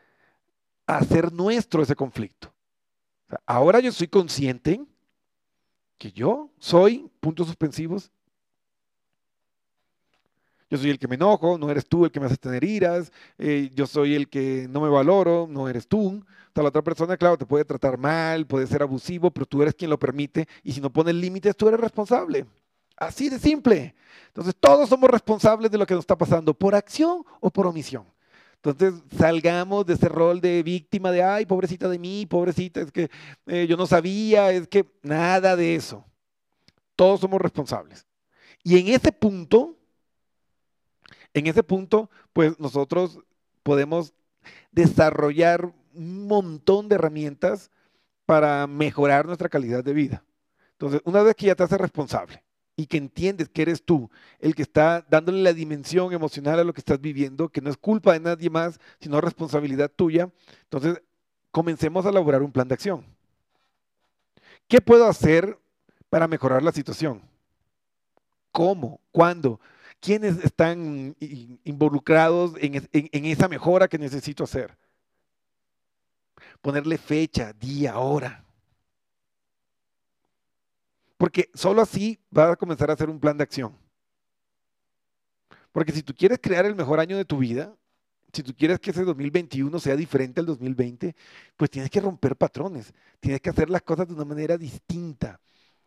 hacer 0.87 1.33
nuestro 1.33 1.83
ese 1.83 1.95
conflicto. 1.95 2.53
ahora 3.47 3.81
yo 3.81 3.91
soy 3.91 4.09
consciente 4.09 4.85
que 5.99 6.13
yo 6.13 6.51
soy, 6.59 7.11
puntos 7.21 7.47
suspensivos, 7.47 8.11
yo 10.71 10.79
soy 10.79 10.91
el 10.91 10.99
que 10.99 11.09
me 11.09 11.15
enojo, 11.15 11.57
no 11.59 11.71
eres 11.71 11.87
tú 11.87 12.05
el 12.05 12.11
que 12.11 12.21
me 12.21 12.27
hace 12.27 12.37
tener 12.37 12.65
iras, 12.65 13.13
eh, 13.39 13.71
yo 13.75 13.87
soy 13.87 14.15
el 14.15 14.29
que 14.29 14.67
no 14.69 14.81
me 14.81 14.89
valoro, 14.89 15.47
no 15.49 15.69
eres 15.69 15.87
tú. 15.87 16.25
O 16.57 16.63
la 16.63 16.69
otra 16.69 16.83
persona, 16.83 17.17
claro, 17.17 17.37
te 17.37 17.47
puede 17.47 17.65
tratar 17.65 17.99
mal, 17.99 18.47
puede 18.47 18.67
ser 18.67 18.83
abusivo, 18.83 19.31
pero 19.31 19.47
tú 19.47 19.63
eres 19.63 19.75
quien 19.75 19.91
lo 19.91 19.99
permite 19.99 20.49
y 20.63 20.73
si 20.73 20.81
no 20.81 20.91
pones 20.91 21.15
límites, 21.15 21.57
tú 21.57 21.69
eres 21.69 21.81
responsable. 21.81 22.47
Así 22.97 23.29
de 23.29 23.39
simple. 23.39 23.95
Entonces, 24.29 24.55
todos 24.59 24.89
somos 24.89 25.11
responsables 25.11 25.71
de 25.71 25.79
lo 25.79 25.87
que 25.87 25.95
nos 25.95 26.03
está 26.03 26.17
pasando, 26.17 26.55
por 26.55 26.75
acción 26.75 27.25
o 27.41 27.51
por 27.51 27.67
omisión. 27.67 28.05
Entonces, 28.65 29.03
salgamos 29.19 29.85
de 29.85 29.93
ese 29.93 30.09
rol 30.09 30.41
de 30.41 30.63
víctima 30.63 31.11
de, 31.11 31.23
ay, 31.23 31.45
pobrecita 31.45 31.87
de 31.87 31.99
mí, 31.99 32.25
pobrecita, 32.25 32.81
es 32.81 32.91
que 32.91 33.11
eh, 33.47 33.67
yo 33.69 33.77
no 33.77 33.87
sabía, 33.87 34.53
es 34.53 34.67
que 34.69 34.87
nada 35.03 35.55
de 35.55 35.75
eso. 35.75 36.03
Todos 36.97 37.21
somos 37.21 37.43
responsables. 37.43 38.07
Y 38.63 38.79
en 38.79 38.89
ese 38.89 39.13
punto, 39.13 39.77
en 41.35 41.47
ese 41.47 41.63
punto, 41.63 42.09
pues 42.33 42.59
nosotros 42.59 43.19
podemos 43.63 44.15
desarrollar 44.73 45.75
un 45.93 46.27
montón 46.27 46.89
de 46.89 46.95
herramientas 46.95 47.71
para 48.25 48.67
mejorar 48.67 49.27
nuestra 49.27 49.51
calidad 49.51 49.85
de 49.85 49.93
vida. 49.93 50.25
Entonces, 50.73 51.03
una 51.05 51.23
vez 51.23 51.35
que 51.35 51.47
ya 51.47 51.55
te 51.55 51.65
haces 51.65 51.79
responsable, 51.79 52.43
y 52.77 52.87
que 52.87 52.97
entiendes 52.97 53.49
que 53.49 53.63
eres 53.63 53.85
tú 53.85 54.11
el 54.41 54.55
que 54.55 54.63
está 54.63 55.05
dándole 55.09 55.43
la 55.43 55.53
dimensión 55.53 56.13
emocional 56.13 56.59
a 56.59 56.65
lo 56.65 56.73
que 56.73 56.81
estás 56.81 57.01
viviendo, 57.01 57.49
que 57.49 57.61
no 57.61 57.71
es 57.71 57.77
culpa 57.77 58.13
de 58.13 58.21
nadie 58.21 58.51
más, 58.51 58.81
sino 59.01 59.21
responsabilidad 59.21 59.91
tuya, 59.95 60.31
entonces 60.65 61.01
comencemos 61.51 62.05
a 62.05 62.11
elaborar 62.11 62.43
un 62.43 62.53
plan 62.53 62.67
de 62.67 62.75
acción. 62.75 63.05
¿Qué 64.67 64.81
puedo 64.81 65.07
hacer 65.07 65.59
para 66.11 66.27
mejorar 66.27 66.63
la 66.63 66.73
situación? 66.73 67.23
¿Cómo? 68.51 69.01
¿Cuándo? 69.13 69.61
¿Quiénes 70.01 70.43
están 70.45 71.17
involucrados 71.65 72.55
en, 72.59 72.89
en 72.93 73.25
esa 73.25 73.49
mejora 73.49 73.89
que 73.89 73.99
necesito 73.99 74.45
hacer? 74.45 74.77
Ponerle 76.61 76.99
fecha, 76.99 77.53
día, 77.53 77.99
hora. 77.99 78.45
Porque 81.25 81.49
solo 81.55 81.81
así 81.81 82.19
vas 82.31 82.53
a 82.53 82.57
comenzar 82.57 82.91
a 82.91 82.93
hacer 82.93 83.09
un 83.09 83.19
plan 83.19 83.39
de 83.39 83.45
acción. 83.45 83.75
Porque 85.73 85.91
si 85.91 86.03
tú 86.03 86.15
quieres 86.15 86.39
crear 86.39 86.67
el 86.67 86.75
mejor 86.75 87.01
año 87.01 87.17
de 87.17 87.25
tu 87.25 87.39
vida, 87.39 87.75
si 88.31 88.43
tú 88.43 88.55
quieres 88.55 88.79
que 88.79 88.91
ese 88.91 89.05
2021 89.05 89.81
sea 89.81 89.97
diferente 89.97 90.41
al 90.41 90.45
2020, 90.45 91.17
pues 91.57 91.71
tienes 91.71 91.91
que 91.91 92.03
romper 92.03 92.37
patrones, 92.37 92.93
tienes 93.21 93.41
que 93.41 93.49
hacer 93.49 93.71
las 93.71 93.81
cosas 93.81 94.07
de 94.07 94.13
una 94.13 94.27
manera 94.27 94.59
distinta. 94.59 95.41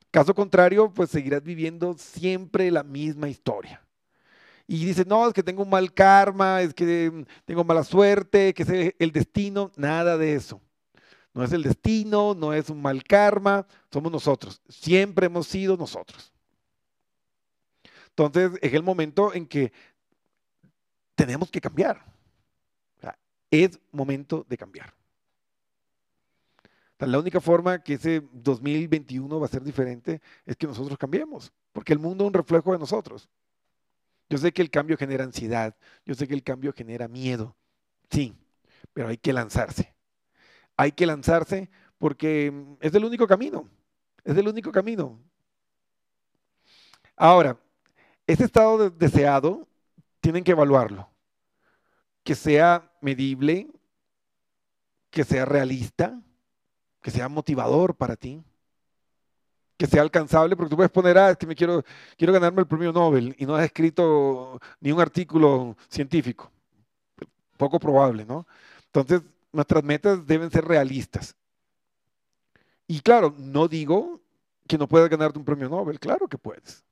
Caso 0.10 0.34
contrario, 0.34 0.91
pues 0.91 1.12
seguirás 1.12 1.44
viviendo 1.44 1.96
siempre 2.00 2.72
la 2.72 2.82
misma 2.82 3.29
historia. 3.29 3.86
Y 4.65 4.84
dices, 4.86 5.06
no, 5.06 5.27
es 5.27 5.36
que 5.36 5.44
tengo 5.44 5.62
un 5.62 5.70
mal 5.70 5.94
karma, 5.94 6.63
es 6.63 6.74
que 6.74 7.27
tengo 7.46 7.63
mala 7.63 7.84
suerte, 7.84 8.56
que 8.56 8.63
es 8.63 8.96
el 8.98 9.12
destino, 9.12 9.72
nada 9.75 10.17
de 10.17 10.34
eso. 10.34 10.60
No 11.38 11.44
es 11.44 11.53
el 11.53 11.62
destino, 11.62 12.34
no 12.34 12.51
es 12.51 12.67
un 12.72 12.82
mal 12.82 13.03
karma, 13.03 13.67
somos 13.94 14.12
nosotros. 14.12 14.60
Siempre 14.70 15.27
hemos 15.27 15.46
sido 15.46 15.77
nosotros. 15.77 16.34
Entonces 18.10 18.53
es 18.60 18.74
el 18.74 18.82
momento 18.82 19.32
en 19.36 19.46
que 19.46 19.72
tenemos 21.13 21.51
que 21.51 21.62
cambiar. 21.62 22.03
es 23.51 23.79
momento 23.91 24.48
de 24.50 24.58
cambiar. 24.58 24.91
la 26.98 27.20
única 27.20 27.39
forma 27.39 27.84
que 27.84 27.94
ese 27.94 28.24
2021 28.34 29.39
va 29.39 29.46
a 29.46 29.50
ser 29.50 29.62
diferente 29.62 30.20
es 30.44 30.58
que 30.58 30.65
nosotros 30.65 30.98
cambiemos, 30.98 31.53
porque 31.72 31.94
el 31.94 32.00
mundo 32.00 32.24
es 32.24 32.29
un 32.29 32.34
reflejo 32.34 32.72
de 32.72 32.79
nosotros. 32.79 33.29
Yo 34.27 34.39
sé 34.39 34.51
que 34.51 34.63
el 34.63 34.72
cambio 34.72 34.98
genera 34.98 35.24
ansiedad, 35.24 35.75
yo 36.03 36.15
sé 36.15 36.27
que 36.27 36.34
el 36.34 36.41
cambio 36.41 36.74
genera 36.74 37.08
miedo, 37.08 37.56
sí, 38.10 38.34
pero 38.91 39.10
hay 39.10 39.17
que 39.17 39.34
lanzarse 39.34 39.97
hay 40.77 40.91
que 40.91 41.05
lanzarse 41.05 41.69
porque 41.98 42.51
mm, 42.51 42.77
es 42.79 42.93
el 42.93 43.03
único 43.03 43.27
camino, 43.27 43.67
es 44.24 44.38
el 44.38 44.48
único 44.48 44.72
camino. 44.72 45.19
Ahora, 47.15 47.57
ese 48.27 48.46
estado 48.46 48.89
deseado 48.91 49.67
tienen 50.22 50.43
que 50.43 50.51
evaluarlo, 50.51 51.10
que 52.24 52.36
sea 52.36 52.91
medible, 53.01 53.67
que 55.10 55.24
sea 55.24 55.46
realista, 55.46 56.22
que 57.01 57.10
sea 57.10 57.27
motivador 57.27 57.96
para 57.96 58.15
ti, 58.15 58.43
que 59.77 59.88
sea 59.88 60.01
alcanzable, 60.01 60.55
porque 60.55 60.69
tú 60.69 60.75
puedes 60.75 60.91
poner, 60.91 61.17
ah, 61.17 61.31
es 61.31 61.38
que 61.38 61.48
me 61.48 61.55
quiero, 61.55 61.84
quiero 62.17 62.34
ganarme 62.34 62.62
el 62.62 62.67
premio 62.67 62.91
Nobel 62.91 63.36
y 63.38 63.46
no 63.46 63.55
has 63.55 63.65
escrito 63.65 64.60
ni 64.79 64.91
un 64.91 65.00
artículo 65.00 65.75
científico. 65.88 66.51
Poco 67.57 67.79
probable, 67.79 68.25
¿no? 68.25 68.46
Entonces, 68.88 69.22
nuestras 69.51 69.84
metas 69.84 70.25
deben 70.25 70.51
ser 70.51 70.66
realistas. 70.66 71.36
Y 72.88 73.01
claro, 73.01 73.34
no 73.38 73.68
digo 73.68 74.22
que 74.68 74.77
no 74.77 74.88
puedas 74.88 75.10
ganarte 75.10 75.39
un 75.39 75.46
premio 75.46 75.70
Nobel, 75.70 76.00
claro 76.00 76.27
que 76.27 76.38
puedes. 76.38 76.84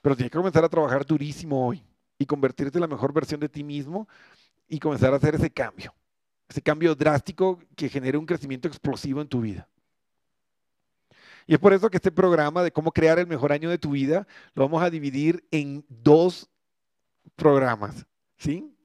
Pero 0.00 0.16
tienes 0.16 0.30
que 0.30 0.38
comenzar 0.38 0.64
a 0.64 0.68
trabajar 0.68 1.04
durísimo 1.04 1.66
hoy 1.66 1.84
y 2.18 2.26
convertirte 2.26 2.78
en 2.78 2.82
la 2.82 2.86
mejor 2.86 3.12
versión 3.12 3.40
de 3.40 3.48
ti 3.48 3.62
mismo 3.64 4.08
y 4.68 4.78
comenzar 4.78 5.12
a 5.12 5.16
hacer 5.16 5.34
ese 5.34 5.50
cambio, 5.50 5.94
ese 6.48 6.62
cambio 6.62 6.94
drástico 6.94 7.58
que 7.76 7.88
genere 7.88 8.18
un 8.18 8.26
crecimiento 8.26 8.68
explosivo 8.68 9.20
en 9.20 9.28
tu 9.28 9.40
vida. 9.40 9.68
Y 11.46 11.54
es 11.54 11.60
por 11.60 11.72
eso 11.72 11.88
que 11.90 11.98
este 11.98 12.10
programa 12.10 12.62
de 12.62 12.72
cómo 12.72 12.90
crear 12.90 13.18
el 13.18 13.26
mejor 13.26 13.52
año 13.52 13.70
de 13.70 13.78
tu 13.78 13.90
vida 13.90 14.26
lo 14.54 14.64
vamos 14.64 14.82
a 14.82 14.90
dividir 14.90 15.46
en 15.52 15.84
dos 15.88 16.50
programas, 17.36 18.06
¿sí? 18.36 18.75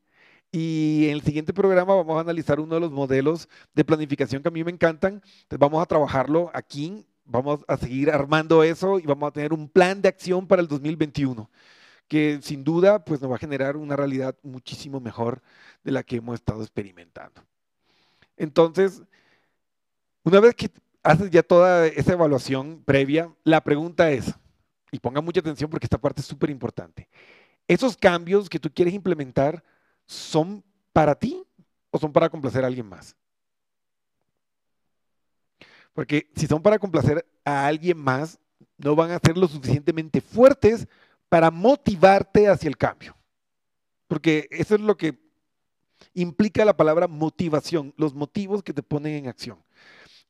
Y 0.51 1.05
en 1.07 1.13
el 1.13 1.21
siguiente 1.21 1.53
programa 1.53 1.95
vamos 1.95 2.17
a 2.17 2.21
analizar 2.21 2.59
uno 2.59 2.75
de 2.75 2.81
los 2.81 2.91
modelos 2.91 3.47
de 3.73 3.85
planificación 3.85 4.41
que 4.41 4.49
a 4.49 4.51
mí 4.51 4.63
me 4.63 4.71
encantan. 4.71 5.21
Entonces 5.43 5.59
vamos 5.59 5.81
a 5.81 5.85
trabajarlo 5.85 6.51
aquí, 6.53 7.05
vamos 7.23 7.61
a 7.67 7.77
seguir 7.77 8.11
armando 8.11 8.63
eso 8.63 8.99
y 8.99 9.03
vamos 9.03 9.29
a 9.29 9.31
tener 9.31 9.53
un 9.53 9.69
plan 9.69 10.01
de 10.01 10.09
acción 10.09 10.47
para 10.47 10.61
el 10.61 10.67
2021 10.67 11.49
que 12.11 12.39
sin 12.41 12.65
duda 12.65 13.05
pues 13.05 13.21
nos 13.21 13.31
va 13.31 13.35
a 13.35 13.39
generar 13.39 13.77
una 13.77 13.95
realidad 13.95 14.35
muchísimo 14.43 14.99
mejor 14.99 15.41
de 15.81 15.93
la 15.93 16.03
que 16.03 16.17
hemos 16.17 16.35
estado 16.35 16.61
experimentando. 16.61 17.41
Entonces, 18.35 19.01
una 20.25 20.41
vez 20.41 20.53
que 20.53 20.69
haces 21.03 21.31
ya 21.31 21.41
toda 21.41 21.87
esa 21.87 22.11
evaluación 22.11 22.83
previa, 22.83 23.33
la 23.45 23.63
pregunta 23.63 24.11
es, 24.11 24.33
y 24.91 24.99
ponga 24.99 25.21
mucha 25.21 25.39
atención 25.39 25.69
porque 25.69 25.85
esta 25.85 25.97
parte 25.97 26.19
es 26.19 26.27
súper 26.27 26.49
importante, 26.49 27.07
esos 27.65 27.95
cambios 27.95 28.49
que 28.49 28.59
tú 28.59 28.69
quieres 28.69 28.93
implementar, 28.93 29.63
¿son 30.11 30.61
para 30.91 31.15
ti 31.15 31.41
o 31.89 31.97
son 31.97 32.11
para 32.11 32.29
complacer 32.29 32.63
a 32.63 32.67
alguien 32.67 32.87
más? 32.87 33.15
Porque 35.93 36.29
si 36.35 36.47
son 36.47 36.61
para 36.61 36.77
complacer 36.77 37.25
a 37.45 37.65
alguien 37.65 37.97
más, 37.97 38.37
no 38.77 38.95
van 38.95 39.11
a 39.11 39.19
ser 39.19 39.37
lo 39.37 39.47
suficientemente 39.47 40.19
fuertes 40.19 40.87
para 41.29 41.49
motivarte 41.49 42.49
hacia 42.49 42.67
el 42.67 42.77
cambio. 42.77 43.15
Porque 44.07 44.47
eso 44.51 44.75
es 44.75 44.81
lo 44.81 44.97
que 44.97 45.17
implica 46.13 46.65
la 46.65 46.75
palabra 46.75 47.07
motivación, 47.07 47.93
los 47.95 48.13
motivos 48.13 48.63
que 48.63 48.73
te 48.73 48.83
ponen 48.83 49.13
en 49.13 49.27
acción. 49.27 49.63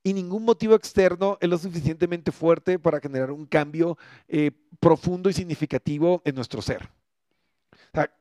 Y 0.04 0.14
ningún 0.14 0.46
motivo 0.46 0.76
externo 0.76 1.38
es 1.42 1.50
lo 1.50 1.58
suficientemente 1.58 2.32
fuerte 2.32 2.78
para 2.78 3.00
generar 3.00 3.32
un 3.32 3.46
cambio 3.46 3.98
eh, 4.28 4.52
profundo 4.80 5.30
y 5.30 5.34
significativo 5.34 6.22
en 6.26 6.36
nuestro 6.36 6.62
ser 6.62 6.90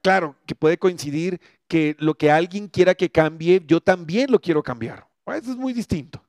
claro, 0.02 0.37
que 0.47 0.54
puede 0.54 0.78
coincidir 0.78 1.40
que 1.69 1.97
lo 1.99 2.14
que 2.14 2.30
alguien 2.30 2.69
quiera 2.69 2.95
que 2.95 3.11
cambie, 3.11 3.62
yo 3.66 3.80
también 3.80 4.30
lo 4.30 4.40
quiero 4.40 4.62
cambiar. 4.62 5.07
Eso 5.26 5.52
es 5.52 5.57
muy 5.57 5.73
distinto. 5.73 6.23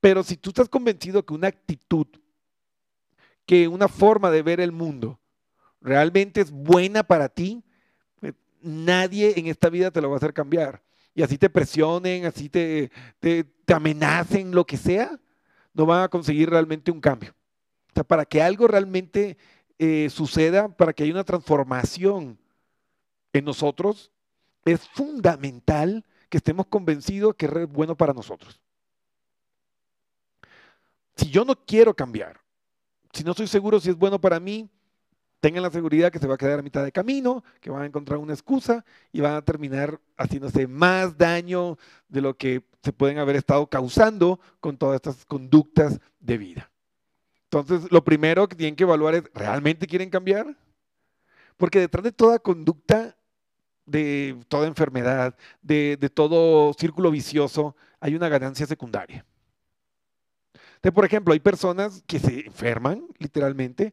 Pero 0.00 0.22
si 0.22 0.36
tú 0.36 0.50
estás 0.50 0.68
convencido 0.68 1.24
que 1.24 1.34
una 1.34 1.48
actitud, 1.48 2.06
que 3.44 3.68
una 3.68 3.88
forma 3.88 4.30
de 4.30 4.42
ver 4.42 4.60
el 4.60 4.72
mundo 4.72 5.18
realmente 5.80 6.40
es 6.40 6.50
buena 6.50 7.02
para 7.02 7.28
ti, 7.28 7.62
pues, 8.20 8.34
nadie 8.60 9.34
en 9.36 9.46
esta 9.46 9.68
vida 9.68 9.90
te 9.90 10.00
lo 10.00 10.08
va 10.08 10.16
a 10.16 10.18
hacer 10.18 10.32
cambiar. 10.32 10.82
Y 11.14 11.22
así 11.22 11.38
te 11.38 11.48
presionen, 11.48 12.26
así 12.26 12.48
te, 12.48 12.90
te, 13.20 13.46
amenacen, 13.72 14.52
lo 14.52 14.66
que 14.66 14.76
sea, 14.76 15.18
no 15.72 15.86
van 15.86 16.02
a 16.02 16.08
conseguir 16.08 16.50
realmente 16.50 16.90
un 16.90 17.00
cambio. 17.00 17.34
Para 18.06 18.26
que 18.26 18.42
algo 18.42 18.68
realmente 18.68 19.38
eh, 19.78 20.08
suceda, 20.10 20.68
para 20.68 20.92
que 20.92 21.04
haya 21.04 21.12
una 21.12 21.24
transformación 21.24 22.38
en 23.32 23.44
nosotros, 23.44 24.10
es 24.64 24.88
fundamental 24.88 26.04
que 26.28 26.38
estemos 26.38 26.66
convencidos 26.66 27.34
que 27.36 27.46
es 27.46 27.68
bueno 27.68 27.96
para 27.96 28.12
nosotros. 28.12 28.60
Si 31.16 31.30
yo 31.30 31.44
no 31.44 31.54
quiero 31.54 31.94
cambiar, 31.94 32.40
si 33.12 33.24
no 33.24 33.30
estoy 33.30 33.46
seguro 33.46 33.80
si 33.80 33.90
es 33.90 33.96
bueno 33.96 34.20
para 34.20 34.40
mí, 34.40 34.68
tengan 35.40 35.62
la 35.62 35.70
seguridad 35.70 36.10
que 36.10 36.18
se 36.18 36.26
va 36.26 36.34
a 36.34 36.38
quedar 36.38 36.58
a 36.58 36.62
mitad 36.62 36.84
de 36.84 36.92
camino, 36.92 37.44
que 37.60 37.70
van 37.70 37.82
a 37.82 37.86
encontrar 37.86 38.18
una 38.18 38.32
excusa 38.32 38.84
y 39.12 39.20
van 39.20 39.34
a 39.34 39.42
terminar 39.42 40.00
haciéndose 40.16 40.66
más 40.66 41.16
daño 41.16 41.78
de 42.08 42.20
lo 42.20 42.36
que 42.36 42.64
se 42.82 42.92
pueden 42.92 43.18
haber 43.18 43.36
estado 43.36 43.66
causando 43.68 44.40
con 44.60 44.76
todas 44.76 44.96
estas 44.96 45.24
conductas 45.24 46.00
de 46.20 46.38
vida. 46.38 46.70
Entonces, 47.50 47.90
lo 47.90 48.02
primero 48.02 48.48
que 48.48 48.56
tienen 48.56 48.74
que 48.74 48.82
evaluar 48.82 49.14
es, 49.14 49.22
¿realmente 49.32 49.86
quieren 49.86 50.10
cambiar? 50.10 50.56
Porque 51.56 51.80
detrás 51.80 52.02
de 52.04 52.12
toda 52.12 52.38
conducta, 52.38 53.16
de 53.86 54.36
toda 54.48 54.66
enfermedad, 54.66 55.36
de, 55.62 55.96
todo 56.12 56.74
círculo 56.74 57.10
vicioso, 57.10 57.76
hay 58.00 58.14
una 58.14 58.28
ganancia 58.28 58.66
secundaria. 58.66 59.24
Por 60.94 61.04
ejemplo, 61.04 61.32
hay 61.32 61.40
personas 61.40 62.02
que 62.06 62.18
se 62.18 62.46
enferman, 62.46 63.06
literalmente, 63.18 63.92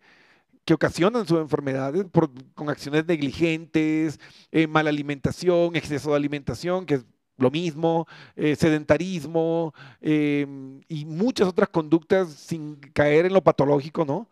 que 0.66 0.74
ocasionan 0.74 1.28
sus 1.28 1.40
enfermedades 1.40 2.06
con 2.54 2.70
acciones 2.70 3.06
negligentes, 3.06 4.20
eh, 4.52 4.68
mala 4.68 4.90
alimentación, 4.90 5.76
exceso 5.76 6.12
de 6.12 6.16
alimentación, 6.18 6.86
que 6.86 6.96
es 6.96 7.06
lo 7.38 7.52
mismo, 7.52 8.08
eh, 8.36 8.56
sedentarismo 8.56 9.74
em, 10.02 10.82
y 10.88 11.06
muchas 11.06 11.48
otras 11.48 11.70
conductas 11.70 12.32
sin 12.32 12.76
caer 12.94 13.26
en 13.26 13.34
lo 13.34 13.44
patológico, 13.44 14.06
¿no? 14.06 14.30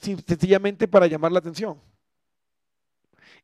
sencillamente 0.00 0.88
para 0.88 1.06
llamar 1.06 1.32
la 1.32 1.40
atención. 1.40 1.78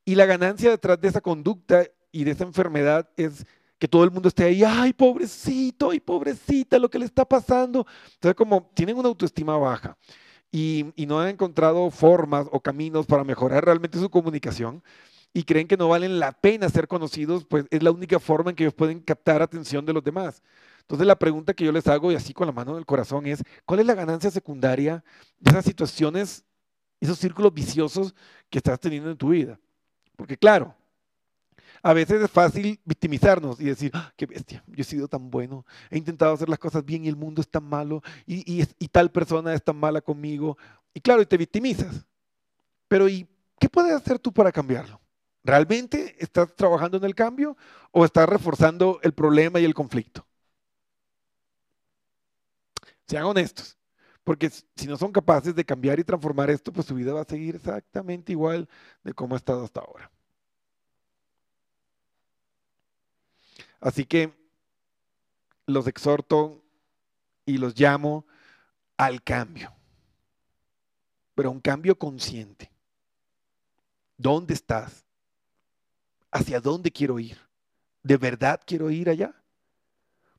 Y 0.04 0.14
la 0.14 0.26
ganancia 0.26 0.70
detrás 0.70 1.00
de 1.00 1.08
esa 1.08 1.20
conducta 1.20 1.84
y 2.12 2.24
de 2.24 2.30
esa 2.30 2.44
enfermedad 2.44 3.08
es 3.16 3.44
que 3.78 3.88
todo 3.88 4.04
el 4.04 4.10
mundo 4.10 4.28
esté 4.28 4.44
ahí, 4.44 4.62
ay, 4.64 4.92
pobrecito, 4.92 5.90
ay, 5.90 6.00
pobrecita, 6.00 6.78
lo 6.78 6.88
que 6.88 6.98
le 6.98 7.04
está 7.04 7.24
pasando. 7.24 7.86
Entonces, 8.14 8.34
como 8.34 8.70
tienen 8.74 8.96
una 8.96 9.08
autoestima 9.08 9.56
baja 9.58 9.96
y, 10.50 10.86
no 11.06 11.20
han 11.20 11.28
encontrado 11.28 11.90
formas 11.90 12.46
o 12.50 12.60
caminos 12.60 13.06
para 13.06 13.24
mejorar 13.24 13.64
realmente 13.64 13.98
su 13.98 14.08
comunicación 14.08 14.82
y 15.36 15.44
creen 15.44 15.68
que 15.68 15.76
no 15.76 15.90
valen 15.90 16.18
la 16.18 16.32
pena 16.32 16.66
ser 16.70 16.88
conocidos, 16.88 17.44
pues 17.44 17.66
es 17.68 17.82
la 17.82 17.90
única 17.90 18.18
forma 18.18 18.48
en 18.48 18.56
que 18.56 18.62
ellos 18.62 18.72
pueden 18.72 19.00
captar 19.00 19.42
atención 19.42 19.84
de 19.84 19.92
los 19.92 20.02
demás. 20.02 20.42
Entonces 20.80 21.06
la 21.06 21.18
pregunta 21.18 21.52
que 21.52 21.62
yo 21.62 21.72
les 21.72 21.86
hago 21.88 22.10
y 22.10 22.14
así 22.14 22.32
con 22.32 22.46
la 22.46 22.54
mano 22.54 22.72
en 22.72 22.78
el 22.78 22.86
corazón 22.86 23.26
es, 23.26 23.42
¿cuál 23.66 23.80
es 23.80 23.86
la 23.86 23.94
ganancia 23.94 24.30
secundaria 24.30 25.04
de 25.38 25.50
esas 25.50 25.66
situaciones, 25.66 26.42
esos 27.02 27.18
círculos 27.18 27.52
viciosos 27.52 28.14
que 28.48 28.56
estás 28.56 28.80
teniendo 28.80 29.10
en 29.10 29.18
tu 29.18 29.28
vida? 29.28 29.60
Porque 30.16 30.38
claro, 30.38 30.74
a 31.82 31.92
veces 31.92 32.22
es 32.22 32.30
fácil 32.30 32.80
victimizarnos 32.86 33.60
y 33.60 33.64
decir, 33.64 33.90
ah, 33.92 34.10
qué 34.16 34.24
bestia, 34.24 34.64
yo 34.66 34.80
he 34.80 34.84
sido 34.84 35.06
tan 35.06 35.30
bueno, 35.30 35.66
he 35.90 35.98
intentado 35.98 36.32
hacer 36.32 36.48
las 36.48 36.58
cosas 36.58 36.82
bien 36.82 37.04
y 37.04 37.08
el 37.08 37.16
mundo 37.16 37.42
es 37.42 37.48
tan 37.50 37.64
malo 37.64 38.02
y, 38.26 38.64
tal 38.90 39.12
persona 39.12 39.52
es 39.52 39.62
tan 39.62 39.76
mala 39.76 40.00
conmigo. 40.00 40.56
Y 40.94 41.00
claro, 41.02 41.20
y 41.20 41.26
te 41.26 41.36
victimizas. 41.36 42.06
Pero 42.88 43.06
¿y 43.06 43.28
qué 43.60 43.68
puedes 43.68 43.92
hacer 43.92 44.18
tú 44.18 44.32
para 44.32 44.50
cambiarlo? 44.50 44.98
¿Realmente 45.46 46.16
estás 46.18 46.56
trabajando 46.56 46.96
en 46.96 47.04
el 47.04 47.14
cambio 47.14 47.56
o 47.92 48.04
estás 48.04 48.28
reforzando 48.28 48.98
el 49.04 49.12
problema 49.12 49.60
y 49.60 49.64
el 49.64 49.74
conflicto? 49.74 50.26
Sean 53.06 53.22
honestos, 53.26 53.78
porque 54.24 54.50
si 54.50 54.88
no 54.88 54.96
son 54.96 55.12
capaces 55.12 55.54
de 55.54 55.64
cambiar 55.64 56.00
y 56.00 56.04
transformar 56.04 56.50
esto, 56.50 56.72
pues 56.72 56.88
su 56.88 56.96
vida 56.96 57.12
va 57.12 57.20
a 57.20 57.24
seguir 57.24 57.54
exactamente 57.54 58.32
igual 58.32 58.68
de 59.04 59.14
como 59.14 59.36
ha 59.36 59.38
estado 59.38 59.62
hasta 59.62 59.78
ahora. 59.82 60.10
Así 63.80 64.04
que 64.04 64.34
los 65.66 65.86
exhorto 65.86 66.64
y 67.44 67.58
los 67.58 67.78
llamo 67.78 68.26
al 68.96 69.22
cambio, 69.22 69.72
pero 71.36 71.52
un 71.52 71.60
cambio 71.60 71.96
consciente. 71.96 72.72
¿Dónde 74.18 74.52
estás? 74.52 75.05
¿Hacia 76.36 76.60
dónde 76.60 76.90
quiero 76.90 77.18
ir? 77.18 77.38
¿De 78.02 78.18
verdad 78.18 78.60
quiero 78.66 78.90
ir 78.90 79.08
allá? 79.08 79.34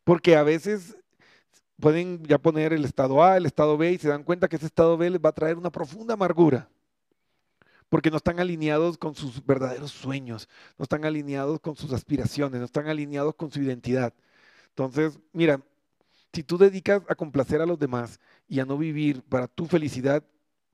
Porque 0.04 0.36
a 0.36 0.44
veces 0.44 0.96
pueden 1.80 2.24
ya 2.24 2.38
poner 2.38 2.72
el 2.72 2.86
estado 2.86 3.24
A, 3.24 3.36
el 3.38 3.48
estado 3.48 3.78
B 3.78 3.94
y 3.94 3.98
se 3.98 4.10
dan 4.10 4.24
cuenta 4.24 4.48
que 4.48 4.58
ese 4.58 4.68
estado 4.68 4.96
B 4.96 5.10
les 5.10 5.20
va 5.20 5.30
a 5.30 5.34
traer 5.34 5.58
una 5.58 5.72
profunda 5.72 6.14
amargura 6.14 6.70
porque 7.90 8.12
no 8.12 8.18
están 8.18 8.40
alineados 8.40 8.98
con 8.98 9.16
sus 9.16 9.44
verdaderos 9.44 9.92
sueños, 9.92 10.48
no 10.78 10.84
están 10.84 11.04
alineados 11.04 11.60
con 11.60 11.76
sus 11.76 11.92
aspiraciones, 11.94 12.60
no 12.60 12.66
están 12.66 12.88
alineados 12.88 13.34
con 13.36 13.52
su 13.52 13.62
identidad. 13.62 14.14
Entonces, 14.70 15.20
mira, 15.32 15.62
si 16.32 16.44
tú 16.44 16.60
dedicas 16.60 17.02
a 17.10 17.16
complacer 17.16 17.62
a 17.62 17.66
los 17.66 17.80
demás 17.80 18.20
y 18.48 18.60
a 18.60 18.66
no 18.66 18.78
vivir 18.78 19.24
para 19.24 19.48
tu 19.48 19.66
felicidad, 19.66 20.24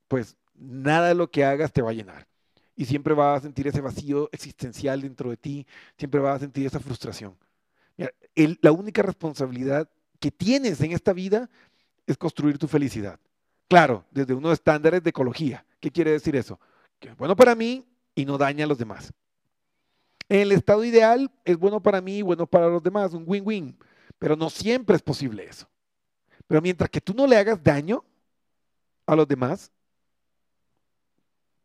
pues 0.07 0.35
nada 0.55 1.09
de 1.09 1.15
lo 1.15 1.29
que 1.29 1.45
hagas 1.45 1.71
te 1.71 1.81
va 1.81 1.91
a 1.91 1.93
llenar. 1.93 2.27
Y 2.75 2.85
siempre 2.85 3.13
vas 3.13 3.39
a 3.39 3.43
sentir 3.43 3.67
ese 3.67 3.81
vacío 3.81 4.29
existencial 4.31 5.01
dentro 5.01 5.29
de 5.29 5.37
ti, 5.37 5.67
siempre 5.97 6.19
vas 6.19 6.37
a 6.37 6.39
sentir 6.39 6.65
esa 6.65 6.79
frustración. 6.79 7.37
La 8.61 8.71
única 8.71 9.01
responsabilidad 9.01 9.89
que 10.19 10.31
tienes 10.31 10.81
en 10.81 10.91
esta 10.91 11.13
vida 11.13 11.49
es 12.07 12.17
construir 12.17 12.57
tu 12.57 12.67
felicidad. 12.67 13.19
Claro, 13.67 14.05
desde 14.11 14.33
unos 14.33 14.53
estándares 14.53 15.03
de 15.03 15.11
ecología. 15.11 15.65
¿Qué 15.79 15.91
quiere 15.91 16.11
decir 16.11 16.35
eso? 16.35 16.59
que 17.03 17.09
es 17.09 17.17
bueno 17.17 17.35
para 17.35 17.53
mí 17.53 17.85
y 18.15 18.23
no 18.23 18.37
daña 18.37 18.63
a 18.63 18.67
los 18.67 18.77
demás. 18.77 19.11
En 20.29 20.39
el 20.39 20.53
estado 20.53 20.85
ideal 20.85 21.29
es 21.43 21.57
bueno 21.57 21.83
para 21.83 21.99
mí 21.99 22.19
y 22.19 22.21
bueno 22.21 22.47
para 22.47 22.69
los 22.69 22.81
demás, 22.81 23.13
un 23.13 23.25
win-win, 23.27 23.77
pero 24.17 24.37
no 24.37 24.49
siempre 24.49 24.95
es 24.95 25.01
posible 25.01 25.43
eso. 25.43 25.67
Pero 26.47 26.61
mientras 26.61 26.89
que 26.89 27.01
tú 27.01 27.13
no 27.13 27.27
le 27.27 27.35
hagas 27.35 27.61
daño 27.61 28.05
a 29.05 29.17
los 29.17 29.27
demás, 29.27 29.69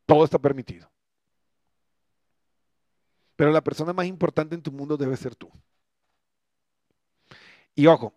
todo 0.07 0.25
está 0.25 0.41
permitido. 0.41 0.91
Pero 3.39 3.53
la 3.53 3.63
persona 3.63 3.93
más 3.93 4.07
importante 4.07 4.57
en 4.57 4.63
tu 4.63 4.73
mundo 4.73 4.97
debe 4.97 5.17
ser 5.17 5.37
tú. 5.37 5.49
Y 7.77 7.87
ojo, 7.87 8.13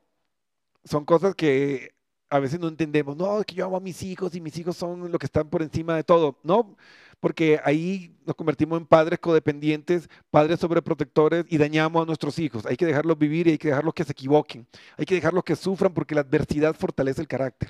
son 0.83 1.05
cosas 1.05 1.35
que 1.35 1.93
a 2.29 2.39
veces 2.39 2.59
no 2.59 2.67
entendemos. 2.67 3.15
No, 3.17 3.39
es 3.39 3.45
que 3.45 3.53
yo 3.55 3.65
amo 3.65 3.77
a 3.77 3.79
mis 3.81 4.01
hijos 4.03 4.33
y 4.35 4.41
mis 4.41 4.57
hijos 4.57 4.77
son 4.77 5.11
lo 5.11 5.19
que 5.19 5.27
están 5.27 5.47
por 5.49 5.61
encima 5.61 5.95
de 5.95 6.03
todo. 6.03 6.39
No, 6.43 6.75
porque 7.19 7.59
ahí 7.63 8.17
nos 8.25 8.35
convertimos 8.35 8.79
en 8.79 8.87
padres 8.87 9.19
codependientes, 9.19 10.09
padres 10.31 10.59
sobreprotectores 10.59 11.45
y 11.49 11.59
dañamos 11.59 12.01
a 12.01 12.05
nuestros 12.07 12.39
hijos. 12.39 12.65
Hay 12.65 12.77
que 12.77 12.87
dejarlos 12.87 13.17
vivir 13.19 13.47
y 13.47 13.51
hay 13.51 13.57
que 13.59 13.67
dejarlos 13.69 13.93
que 13.93 14.03
se 14.05 14.13
equivoquen. 14.13 14.67
Hay 14.97 15.05
que 15.05 15.15
dejarlos 15.15 15.43
que 15.43 15.55
sufran 15.55 15.93
porque 15.93 16.15
la 16.15 16.21
adversidad 16.21 16.75
fortalece 16.75 17.21
el 17.21 17.27
carácter. 17.27 17.69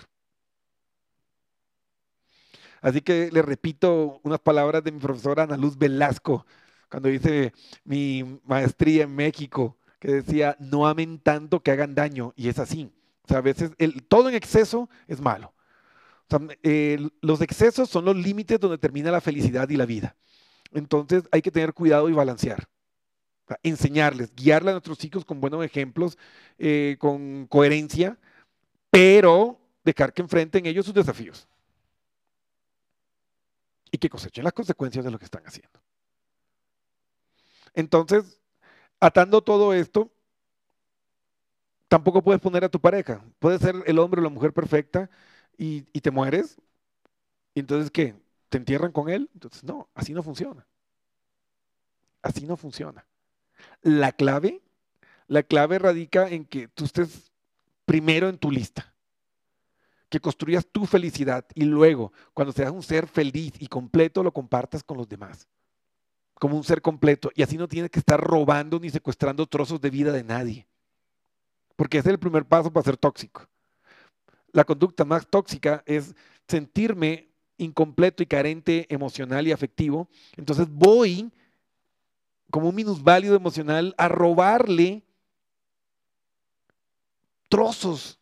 Así 2.81 3.01
que 3.01 3.29
le 3.31 3.41
repito 3.41 4.19
unas 4.23 4.39
palabras 4.39 4.83
de 4.83 4.91
mi 4.91 4.99
profesora 4.99 5.43
Ana 5.43 5.57
Luz 5.57 5.77
Velasco, 5.77 6.45
cuando 6.91 7.09
hice 7.09 7.53
mi 7.83 8.39
maestría 8.43 9.05
en 9.05 9.15
México, 9.15 9.77
que 9.99 10.11
decía, 10.11 10.55
no 10.59 10.85
amen 10.85 11.17
tanto 11.17 11.61
que 11.61 11.71
hagan 11.71 11.95
daño. 11.95 12.33
Y 12.35 12.49
es 12.49 12.59
así. 12.59 12.91
O 13.23 13.27
sea, 13.27 13.37
a 13.37 13.41
veces 13.41 13.71
todo 14.07 14.29
en 14.29 14.35
exceso 14.35 14.89
es 15.07 15.19
malo 15.19 15.53
los 17.21 17.41
excesos 17.41 17.89
son 17.89 18.05
los 18.05 18.15
límites 18.15 18.59
donde 18.59 18.77
termina 18.77 19.11
la 19.11 19.21
felicidad 19.21 19.69
y 19.69 19.77
la 19.77 19.85
vida. 19.85 20.15
Entonces 20.71 21.23
hay 21.31 21.41
que 21.41 21.51
tener 21.51 21.73
cuidado 21.73 22.09
y 22.09 22.13
balancear. 22.13 22.67
enseñarles, 23.63 24.33
guiarle 24.33 24.69
a 24.69 24.73
nuestros 24.75 25.03
hijos 25.03 25.25
con 25.25 25.41
buenos 25.41 25.65
ejemplos, 25.65 26.17
eh, 26.57 26.95
con 26.99 27.47
coherencia, 27.47 28.17
pero 28.89 29.59
dejar 29.83 30.13
que 30.13 30.21
enfrenten 30.21 30.65
ellos 30.65 30.85
sus 30.85 30.93
desafíos. 30.93 31.49
Y 33.91 33.97
que 33.97 34.09
cosechen 34.09 34.45
las 34.45 34.53
consecuencias 34.53 35.03
de 35.03 35.11
lo 35.11 35.19
que 35.19 35.25
están 35.25 35.45
haciendo. 35.45 35.81
Entonces, 37.73 38.39
atando 38.99 39.41
todo 39.41 39.73
esto, 39.73 40.11
tampoco 41.87 42.21
puedes 42.21 42.41
poner 42.41 42.63
a 42.63 42.69
tu 42.69 42.79
pareja. 42.79 43.23
Puede 43.39 43.59
ser 43.59 43.75
el 43.85 43.99
hombre 43.99 44.21
o 44.21 44.23
la 44.23 44.29
mujer 44.29 44.53
perfecta, 44.53 45.09
y, 45.61 45.81
te 46.01 46.09
mueres, 46.09 46.57
¿y 47.53 47.59
entonces 47.59 47.91
qué? 47.91 48.15
¿Te 48.49 48.57
entierran 48.57 48.91
con 48.91 49.09
él? 49.09 49.29
Entonces, 49.35 49.63
no, 49.63 49.89
así 49.93 50.11
no 50.11 50.23
funciona. 50.23 50.65
Así 52.23 52.47
no 52.47 52.57
funciona. 52.57 53.05
La 53.83 54.11
clave, 54.11 54.61
la 55.27 55.43
clave 55.43 55.77
radica 55.77 56.27
en 56.27 56.45
que 56.45 56.67
tú 56.67 56.85
estés 56.85 57.31
primero 57.85 58.27
en 58.27 58.39
tu 58.39 58.49
lista, 58.49 58.91
que 60.09 60.19
construyas 60.19 60.65
tu 60.65 60.87
felicidad 60.87 61.45
y 61.53 61.65
luego, 61.65 62.11
cuando 62.33 62.51
seas 62.51 62.71
un 62.71 62.81
ser 62.81 63.07
feliz 63.07 63.53
y 63.59 63.67
completo, 63.67 64.23
lo 64.23 64.33
compartas 64.33 64.83
con 64.83 64.97
los 64.97 65.07
demás, 65.07 65.47
como 66.41 66.57
un 66.57 66.63
ser 66.63 66.81
completo. 66.81 67.29
Y 67.35 67.43
así 67.43 67.55
no 67.55 67.67
tienes 67.67 67.91
que 67.91 67.99
estar 67.99 68.19
robando 68.19 68.79
ni 68.79 68.89
secuestrando 68.89 69.45
trozos 69.45 69.79
de 69.79 69.91
vida 69.91 70.11
de 70.11 70.23
nadie, 70.23 70.67
porque 71.75 71.99
ese 71.99 72.09
es 72.09 72.13
el 72.13 72.19
primer 72.19 72.45
paso 72.45 72.73
para 72.73 72.83
ser 72.83 72.97
tóxico 72.97 73.47
la 74.53 74.63
conducta 74.63 75.05
más 75.05 75.27
tóxica 75.27 75.83
es 75.85 76.15
sentirme 76.47 77.29
incompleto 77.57 78.23
y 78.23 78.25
carente 78.25 78.85
emocional 78.89 79.47
y 79.47 79.51
afectivo. 79.51 80.09
Entonces 80.35 80.67
voy 80.69 81.31
como 82.49 82.69
un 82.69 82.75
minusválido 82.75 83.35
emocional 83.35 83.93
a 83.97 84.07
robarle 84.07 85.03
trozos 87.49 88.19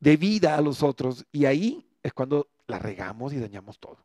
de 0.00 0.16
vida 0.16 0.56
a 0.56 0.60
los 0.60 0.82
otros 0.82 1.24
y 1.32 1.44
ahí 1.44 1.86
es 2.02 2.12
cuando 2.12 2.48
la 2.66 2.78
regamos 2.78 3.32
y 3.32 3.38
dañamos 3.38 3.78
todo. 3.78 3.98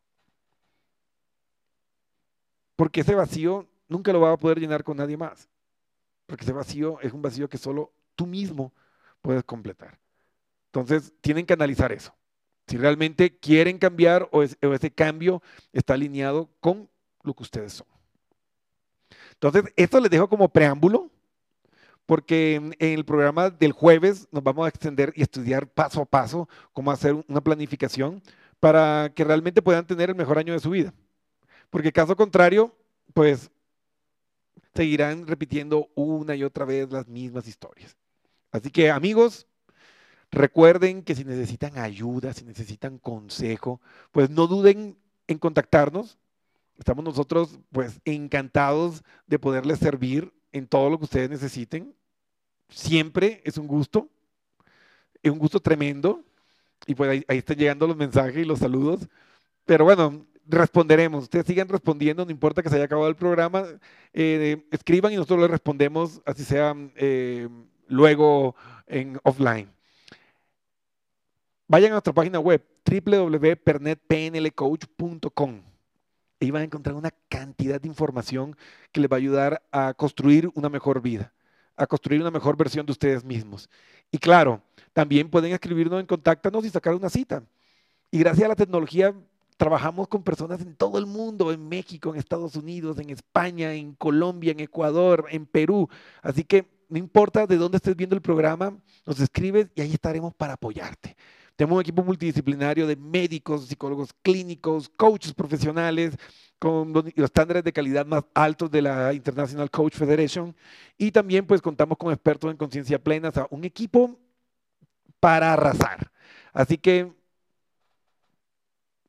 Porque 2.78 3.00
ese 3.00 3.16
vacío 3.16 3.66
nunca 3.88 4.12
lo 4.12 4.20
va 4.20 4.30
a 4.30 4.36
poder 4.36 4.60
llenar 4.60 4.84
con 4.84 4.98
nadie 4.98 5.16
más. 5.16 5.48
Porque 6.26 6.44
ese 6.44 6.52
vacío 6.52 7.00
es 7.00 7.12
un 7.12 7.20
vacío 7.20 7.48
que 7.48 7.58
solo 7.58 7.90
tú 8.14 8.24
mismo 8.24 8.72
puedes 9.20 9.42
completar. 9.42 9.98
Entonces, 10.66 11.12
tienen 11.20 11.44
que 11.44 11.54
analizar 11.54 11.90
eso. 11.90 12.14
Si 12.68 12.76
realmente 12.76 13.36
quieren 13.36 13.78
cambiar 13.78 14.28
o, 14.30 14.44
ese 14.44 14.92
cambio 14.92 15.42
está 15.72 15.94
alineado 15.94 16.48
con 16.60 16.88
lo 17.24 17.34
que 17.34 17.42
ustedes 17.42 17.72
son. 17.72 17.88
Entonces, 19.32 19.64
esto 19.74 19.98
les 19.98 20.10
dejo 20.12 20.28
como 20.28 20.48
preámbulo, 20.48 21.10
porque 22.06 22.54
en 22.54 22.76
el 22.78 23.04
programa 23.04 23.50
del 23.50 23.72
jueves 23.72 24.28
nos 24.30 24.44
vamos 24.44 24.66
a 24.66 24.68
extender 24.68 25.12
y 25.16 25.22
estudiar 25.22 25.66
paso 25.66 26.02
a 26.02 26.04
paso 26.04 26.48
cómo 26.72 26.92
hacer 26.92 27.24
una 27.26 27.40
planificación 27.40 28.22
para 28.60 29.10
que 29.16 29.24
realmente 29.24 29.62
puedan 29.62 29.84
tener 29.84 30.10
el 30.10 30.16
mejor 30.16 30.38
año 30.38 30.52
de 30.52 30.60
su 30.60 30.70
vida. 30.70 30.94
Porque 31.70 31.92
caso 31.92 32.16
contrario, 32.16 32.74
pues 33.14 33.50
seguirán 34.74 35.26
repitiendo 35.26 35.90
una 35.94 36.34
y 36.34 36.44
otra 36.44 36.64
vez 36.64 36.90
las 36.90 37.08
mismas 37.08 37.48
historias. 37.48 37.96
Así 38.50 38.70
que 38.70 38.90
amigos, 38.90 39.46
recuerden 40.30 41.02
que 41.02 41.14
si 41.14 41.24
necesitan 41.24 41.78
ayuda, 41.78 42.32
si 42.32 42.44
necesitan 42.44 42.98
consejo, 42.98 43.80
pues 44.12 44.30
no 44.30 44.46
duden 44.46 44.96
en 45.26 45.38
contactarnos. 45.38 46.18
Estamos 46.78 47.04
nosotros 47.04 47.58
pues 47.72 48.00
encantados 48.04 49.02
de 49.26 49.38
poderles 49.38 49.78
servir 49.78 50.32
en 50.52 50.66
todo 50.66 50.90
lo 50.90 50.98
que 50.98 51.04
ustedes 51.04 51.28
necesiten. 51.28 51.94
Siempre 52.68 53.42
es 53.44 53.58
un 53.58 53.66
gusto, 53.66 54.08
es 55.22 55.32
un 55.32 55.38
gusto 55.38 55.60
tremendo. 55.60 56.24
Y 56.86 56.94
pues 56.94 57.10
ahí, 57.10 57.24
ahí 57.28 57.38
están 57.38 57.56
llegando 57.56 57.86
los 57.86 57.96
mensajes 57.96 58.36
y 58.36 58.44
los 58.44 58.60
saludos. 58.60 59.08
Pero 59.66 59.84
bueno, 59.84 60.24
responderemos. 60.48 61.24
Ustedes 61.24 61.46
sigan 61.46 61.68
respondiendo, 61.68 62.24
no 62.24 62.30
importa 62.30 62.62
que 62.62 62.68
se 62.68 62.76
haya 62.76 62.84
acabado 62.86 63.08
el 63.08 63.16
programa. 63.16 63.64
Eh, 64.12 64.64
escriban 64.70 65.12
y 65.12 65.16
nosotros 65.16 65.40
les 65.40 65.50
respondemos, 65.50 66.22
así 66.24 66.44
sea 66.44 66.76
eh, 66.96 67.48
luego 67.86 68.54
en 68.86 69.18
offline. 69.22 69.68
Vayan 71.66 71.90
a 71.92 71.96
nuestra 71.96 72.14
página 72.14 72.40
web 72.40 72.64
www.pernetpnlcoach.com 72.84 75.62
y 76.40 76.50
van 76.50 76.62
a 76.62 76.64
encontrar 76.64 76.96
una 76.96 77.12
cantidad 77.28 77.80
de 77.80 77.86
información 77.88 78.56
que 78.92 79.00
les 79.00 79.10
va 79.10 79.16
a 79.16 79.18
ayudar 79.18 79.62
a 79.70 79.94
construir 79.94 80.50
una 80.54 80.70
mejor 80.70 81.02
vida, 81.02 81.32
a 81.76 81.86
construir 81.86 82.22
una 82.22 82.30
mejor 82.30 82.56
versión 82.56 82.86
de 82.86 82.92
ustedes 82.92 83.24
mismos. 83.24 83.68
Y 84.10 84.16
claro, 84.18 84.62
también 84.94 85.28
pueden 85.28 85.52
escribirnos 85.52 86.00
en 86.00 86.06
Contáctanos 86.06 86.64
y 86.64 86.70
sacar 86.70 86.94
una 86.94 87.10
cita. 87.10 87.42
Y 88.10 88.20
gracias 88.20 88.46
a 88.46 88.48
la 88.48 88.56
tecnología 88.56 89.14
Trabajamos 89.58 90.08
con 90.08 90.22
personas 90.22 90.62
en 90.62 90.74
todo 90.76 90.98
el 90.98 91.04
mundo, 91.04 91.52
en 91.52 91.68
México, 91.68 92.10
en 92.10 92.16
Estados 92.18 92.56
Unidos, 92.56 92.98
en 92.98 93.10
España, 93.10 93.74
en 93.74 93.92
Colombia, 93.94 94.52
en 94.52 94.60
Ecuador, 94.60 95.26
en 95.30 95.46
Perú. 95.46 95.88
Así 96.22 96.44
que 96.44 96.66
no 96.88 96.96
importa 96.96 97.46
de 97.46 97.56
dónde 97.56 97.76
estés 97.76 97.96
viendo 97.96 98.16
el 98.16 98.22
programa, 98.22 98.78
nos 99.04 99.20
escribes 99.20 99.68
y 99.74 99.82
ahí 99.82 99.92
estaremos 99.92 100.32
para 100.34 100.54
apoyarte. 100.54 101.16
Tenemos 101.56 101.74
un 101.74 101.80
equipo 101.80 102.04
multidisciplinario 102.04 102.86
de 102.86 102.94
médicos, 102.94 103.66
psicólogos 103.66 104.14
clínicos, 104.22 104.88
coaches 104.96 105.34
profesionales, 105.34 106.16
con 106.60 106.92
los 106.92 107.04
estándares 107.16 107.64
de 107.64 107.72
calidad 107.72 108.06
más 108.06 108.24
altos 108.32 108.70
de 108.70 108.82
la 108.82 109.12
International 109.12 109.68
Coach 109.68 109.94
Federation. 109.94 110.54
Y 110.96 111.10
también 111.10 111.46
pues 111.46 111.60
contamos 111.60 111.98
con 111.98 112.12
expertos 112.12 112.50
en 112.50 112.56
conciencia 112.56 113.02
plena, 113.02 113.30
o 113.30 113.32
sea, 113.32 113.48
un 113.50 113.64
equipo 113.64 114.16
para 115.18 115.52
arrasar. 115.52 116.12
Así 116.52 116.78
que 116.78 117.12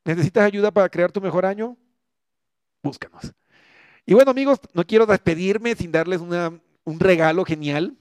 ¿Necesitas 0.05 0.43
ayuda 0.43 0.71
para 0.71 0.89
crear 0.89 1.11
tu 1.11 1.21
mejor 1.21 1.45
año? 1.45 1.77
Búscanos. 2.81 3.33
Y 4.05 4.13
bueno, 4.13 4.31
amigos, 4.31 4.59
no 4.73 4.85
quiero 4.85 5.05
despedirme 5.05 5.75
sin 5.75 5.91
darles 5.91 6.21
un 6.21 6.99
regalo 6.99 7.45
genial 7.45 7.95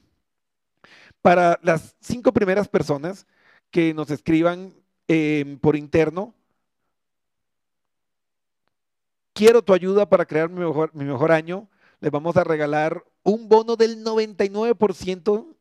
para 1.21 1.59
las 1.63 1.97
cinco 2.01 2.33
primeras 2.33 2.69
personas 2.69 3.27
que 3.71 3.93
nos 3.93 4.11
escriban 4.11 4.73
em, 5.09 5.59
por 5.59 5.77
interno. 5.77 6.35
Quiero 9.35 9.63
tu 9.63 9.73
ayuda 9.73 10.09
para 10.09 10.25
crear 10.25 10.49
mi 10.49 10.61
mejor, 10.61 10.91
mi 10.95 11.05
mejor 11.05 11.33
año. 11.33 11.69
Les 12.01 12.11
vamos 12.11 12.37
a 12.37 12.45
regalar 12.45 13.05
un 13.23 13.49
bono 13.49 13.77
del 13.77 14.05
99% 14.05 15.58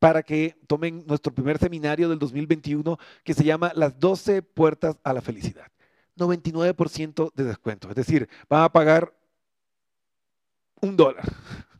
para 0.00 0.22
que 0.22 0.56
tomen 0.66 1.04
nuestro 1.06 1.32
primer 1.32 1.58
seminario 1.58 2.08
del 2.08 2.18
2021 2.18 2.98
que 3.22 3.34
se 3.34 3.44
llama 3.44 3.70
Las 3.76 4.00
12 4.00 4.42
puertas 4.42 4.96
a 5.04 5.12
la 5.12 5.20
felicidad. 5.20 5.66
99% 6.16 7.32
de 7.34 7.44
descuento, 7.44 7.88
es 7.90 7.94
decir, 7.94 8.28
van 8.48 8.64
a 8.64 8.72
pagar 8.72 9.14
un 10.80 10.96
dólar. 10.96 11.24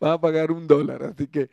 Van 0.00 0.12
a 0.12 0.20
pagar 0.20 0.52
un 0.52 0.66
dólar, 0.66 1.02
así 1.02 1.26
que 1.26 1.50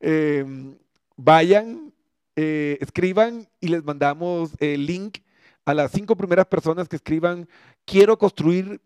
em, 0.00 0.78
vayan, 1.16 1.92
eh, 2.34 2.78
escriban 2.80 3.48
y 3.60 3.68
les 3.68 3.84
mandamos 3.84 4.52
el 4.60 4.86
link 4.86 5.18
a 5.66 5.74
las 5.74 5.90
cinco 5.90 6.16
primeras 6.16 6.46
personas 6.46 6.88
que 6.88 6.96
escriban, 6.96 7.48
quiero 7.84 8.16
construir 8.16 8.80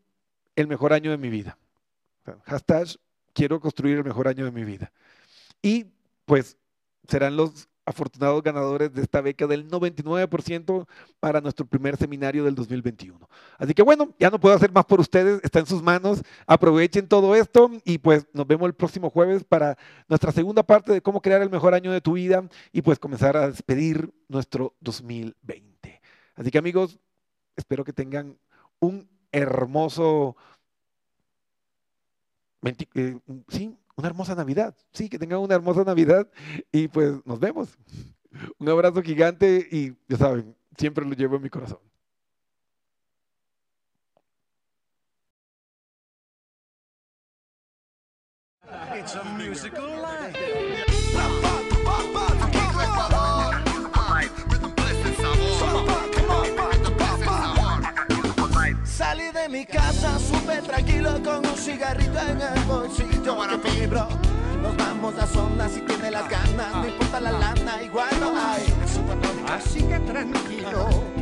el 0.57 0.67
mejor 0.67 0.93
año 0.93 1.11
de 1.11 1.19
mi 1.19 1.29
vida. 1.29 1.57
Hashtag, 2.47 2.89
quiero 3.33 3.61
construir 3.61 3.99
el 3.99 4.05
mejor 4.05 4.27
año 4.27 4.45
de 4.45 4.51
mi 4.51 4.65
vida. 4.65 4.91
Y 5.63 5.87
pues 6.25 6.57
serán 7.09 7.37
los 7.37 7.69
afortunados 7.91 8.43
ganadores 8.43 8.93
de 8.93 9.03
esta 9.03 9.21
beca 9.21 9.47
del 9.47 9.69
99% 9.69 10.87
para 11.19 11.41
nuestro 11.41 11.67
primer 11.67 11.97
seminario 11.97 12.45
del 12.45 12.55
2021. 12.55 13.29
Así 13.59 13.75
que 13.75 13.83
bueno, 13.83 14.15
ya 14.19 14.31
no 14.31 14.39
puedo 14.39 14.55
hacer 14.55 14.73
más 14.73 14.85
por 14.85 15.01
ustedes, 15.01 15.41
está 15.43 15.59
en 15.59 15.67
sus 15.67 15.83
manos. 15.83 16.23
Aprovechen 16.47 17.09
todo 17.09 17.35
esto 17.35 17.71
y 17.85 17.99
pues 17.99 18.27
nos 18.33 18.47
vemos 18.47 18.67
el 18.67 18.75
próximo 18.75 19.11
jueves 19.11 19.45
para 19.45 19.77
nuestra 20.09 20.33
segunda 20.33 20.63
parte 20.63 20.93
de 20.93 21.03
cómo 21.03 21.21
crear 21.21 21.43
el 21.43 21.51
mejor 21.51 21.75
año 21.75 21.93
de 21.93 22.01
tu 22.01 22.13
vida 22.13 22.49
y 22.73 22.83
pues 22.83 22.99
comenzar 22.99 23.37
a 23.37 23.49
despedir 23.49 24.13
nuestro 24.29 24.75
2020. 24.81 26.01
Así 26.37 26.51
que 26.51 26.59
amigos, 26.59 26.99
espero 27.57 27.85
que 27.85 27.93
tengan 27.93 28.39
un 28.79 29.09
hermoso... 29.33 30.37
Eh, 32.95 33.19
sí, 33.49 33.75
una 34.01 34.09
hermosa 34.09 34.35
Navidad. 34.35 34.75
Sí, 34.93 35.09
que 35.09 35.19
tengan 35.19 35.39
una 35.39 35.55
hermosa 35.55 35.85
Navidad 35.85 36.29
y 36.73 36.89
pues 36.89 37.15
nos 37.25 37.39
vemos. 37.39 37.69
Un 38.59 38.69
abrazo 38.69 39.03
gigante 39.03 39.67
y 39.71 39.93
ya 40.09 40.17
saben, 40.17 40.57
siempre 40.77 41.05
lo 41.05 41.13
llevo 41.13 41.37
en 41.37 41.43
mi 41.43 41.51
corazón. 41.51 41.79
Tranquilo 60.59 61.23
con 61.23 61.47
un 61.47 61.57
cigarrito 61.57 62.19
en 62.19 62.41
el 62.41 62.65
bolsillo. 62.65 63.35
Bueno, 63.35 63.59
bro, 63.89 64.09
nos 64.63 64.77
vamos 64.77 65.15
a 65.19 65.27
zona 65.27 65.69
si 65.69 65.81
tiene 65.81 66.11
las 66.11 66.29
ganas, 66.29 66.75
no 66.75 66.87
importa 66.87 67.21
la 67.21 67.33
lana, 67.33 67.83
igual 67.83 68.11
no 68.21 68.37
hay. 68.37 68.65
Así 69.49 69.83
que 69.83 69.99
tranquilo 70.01 71.20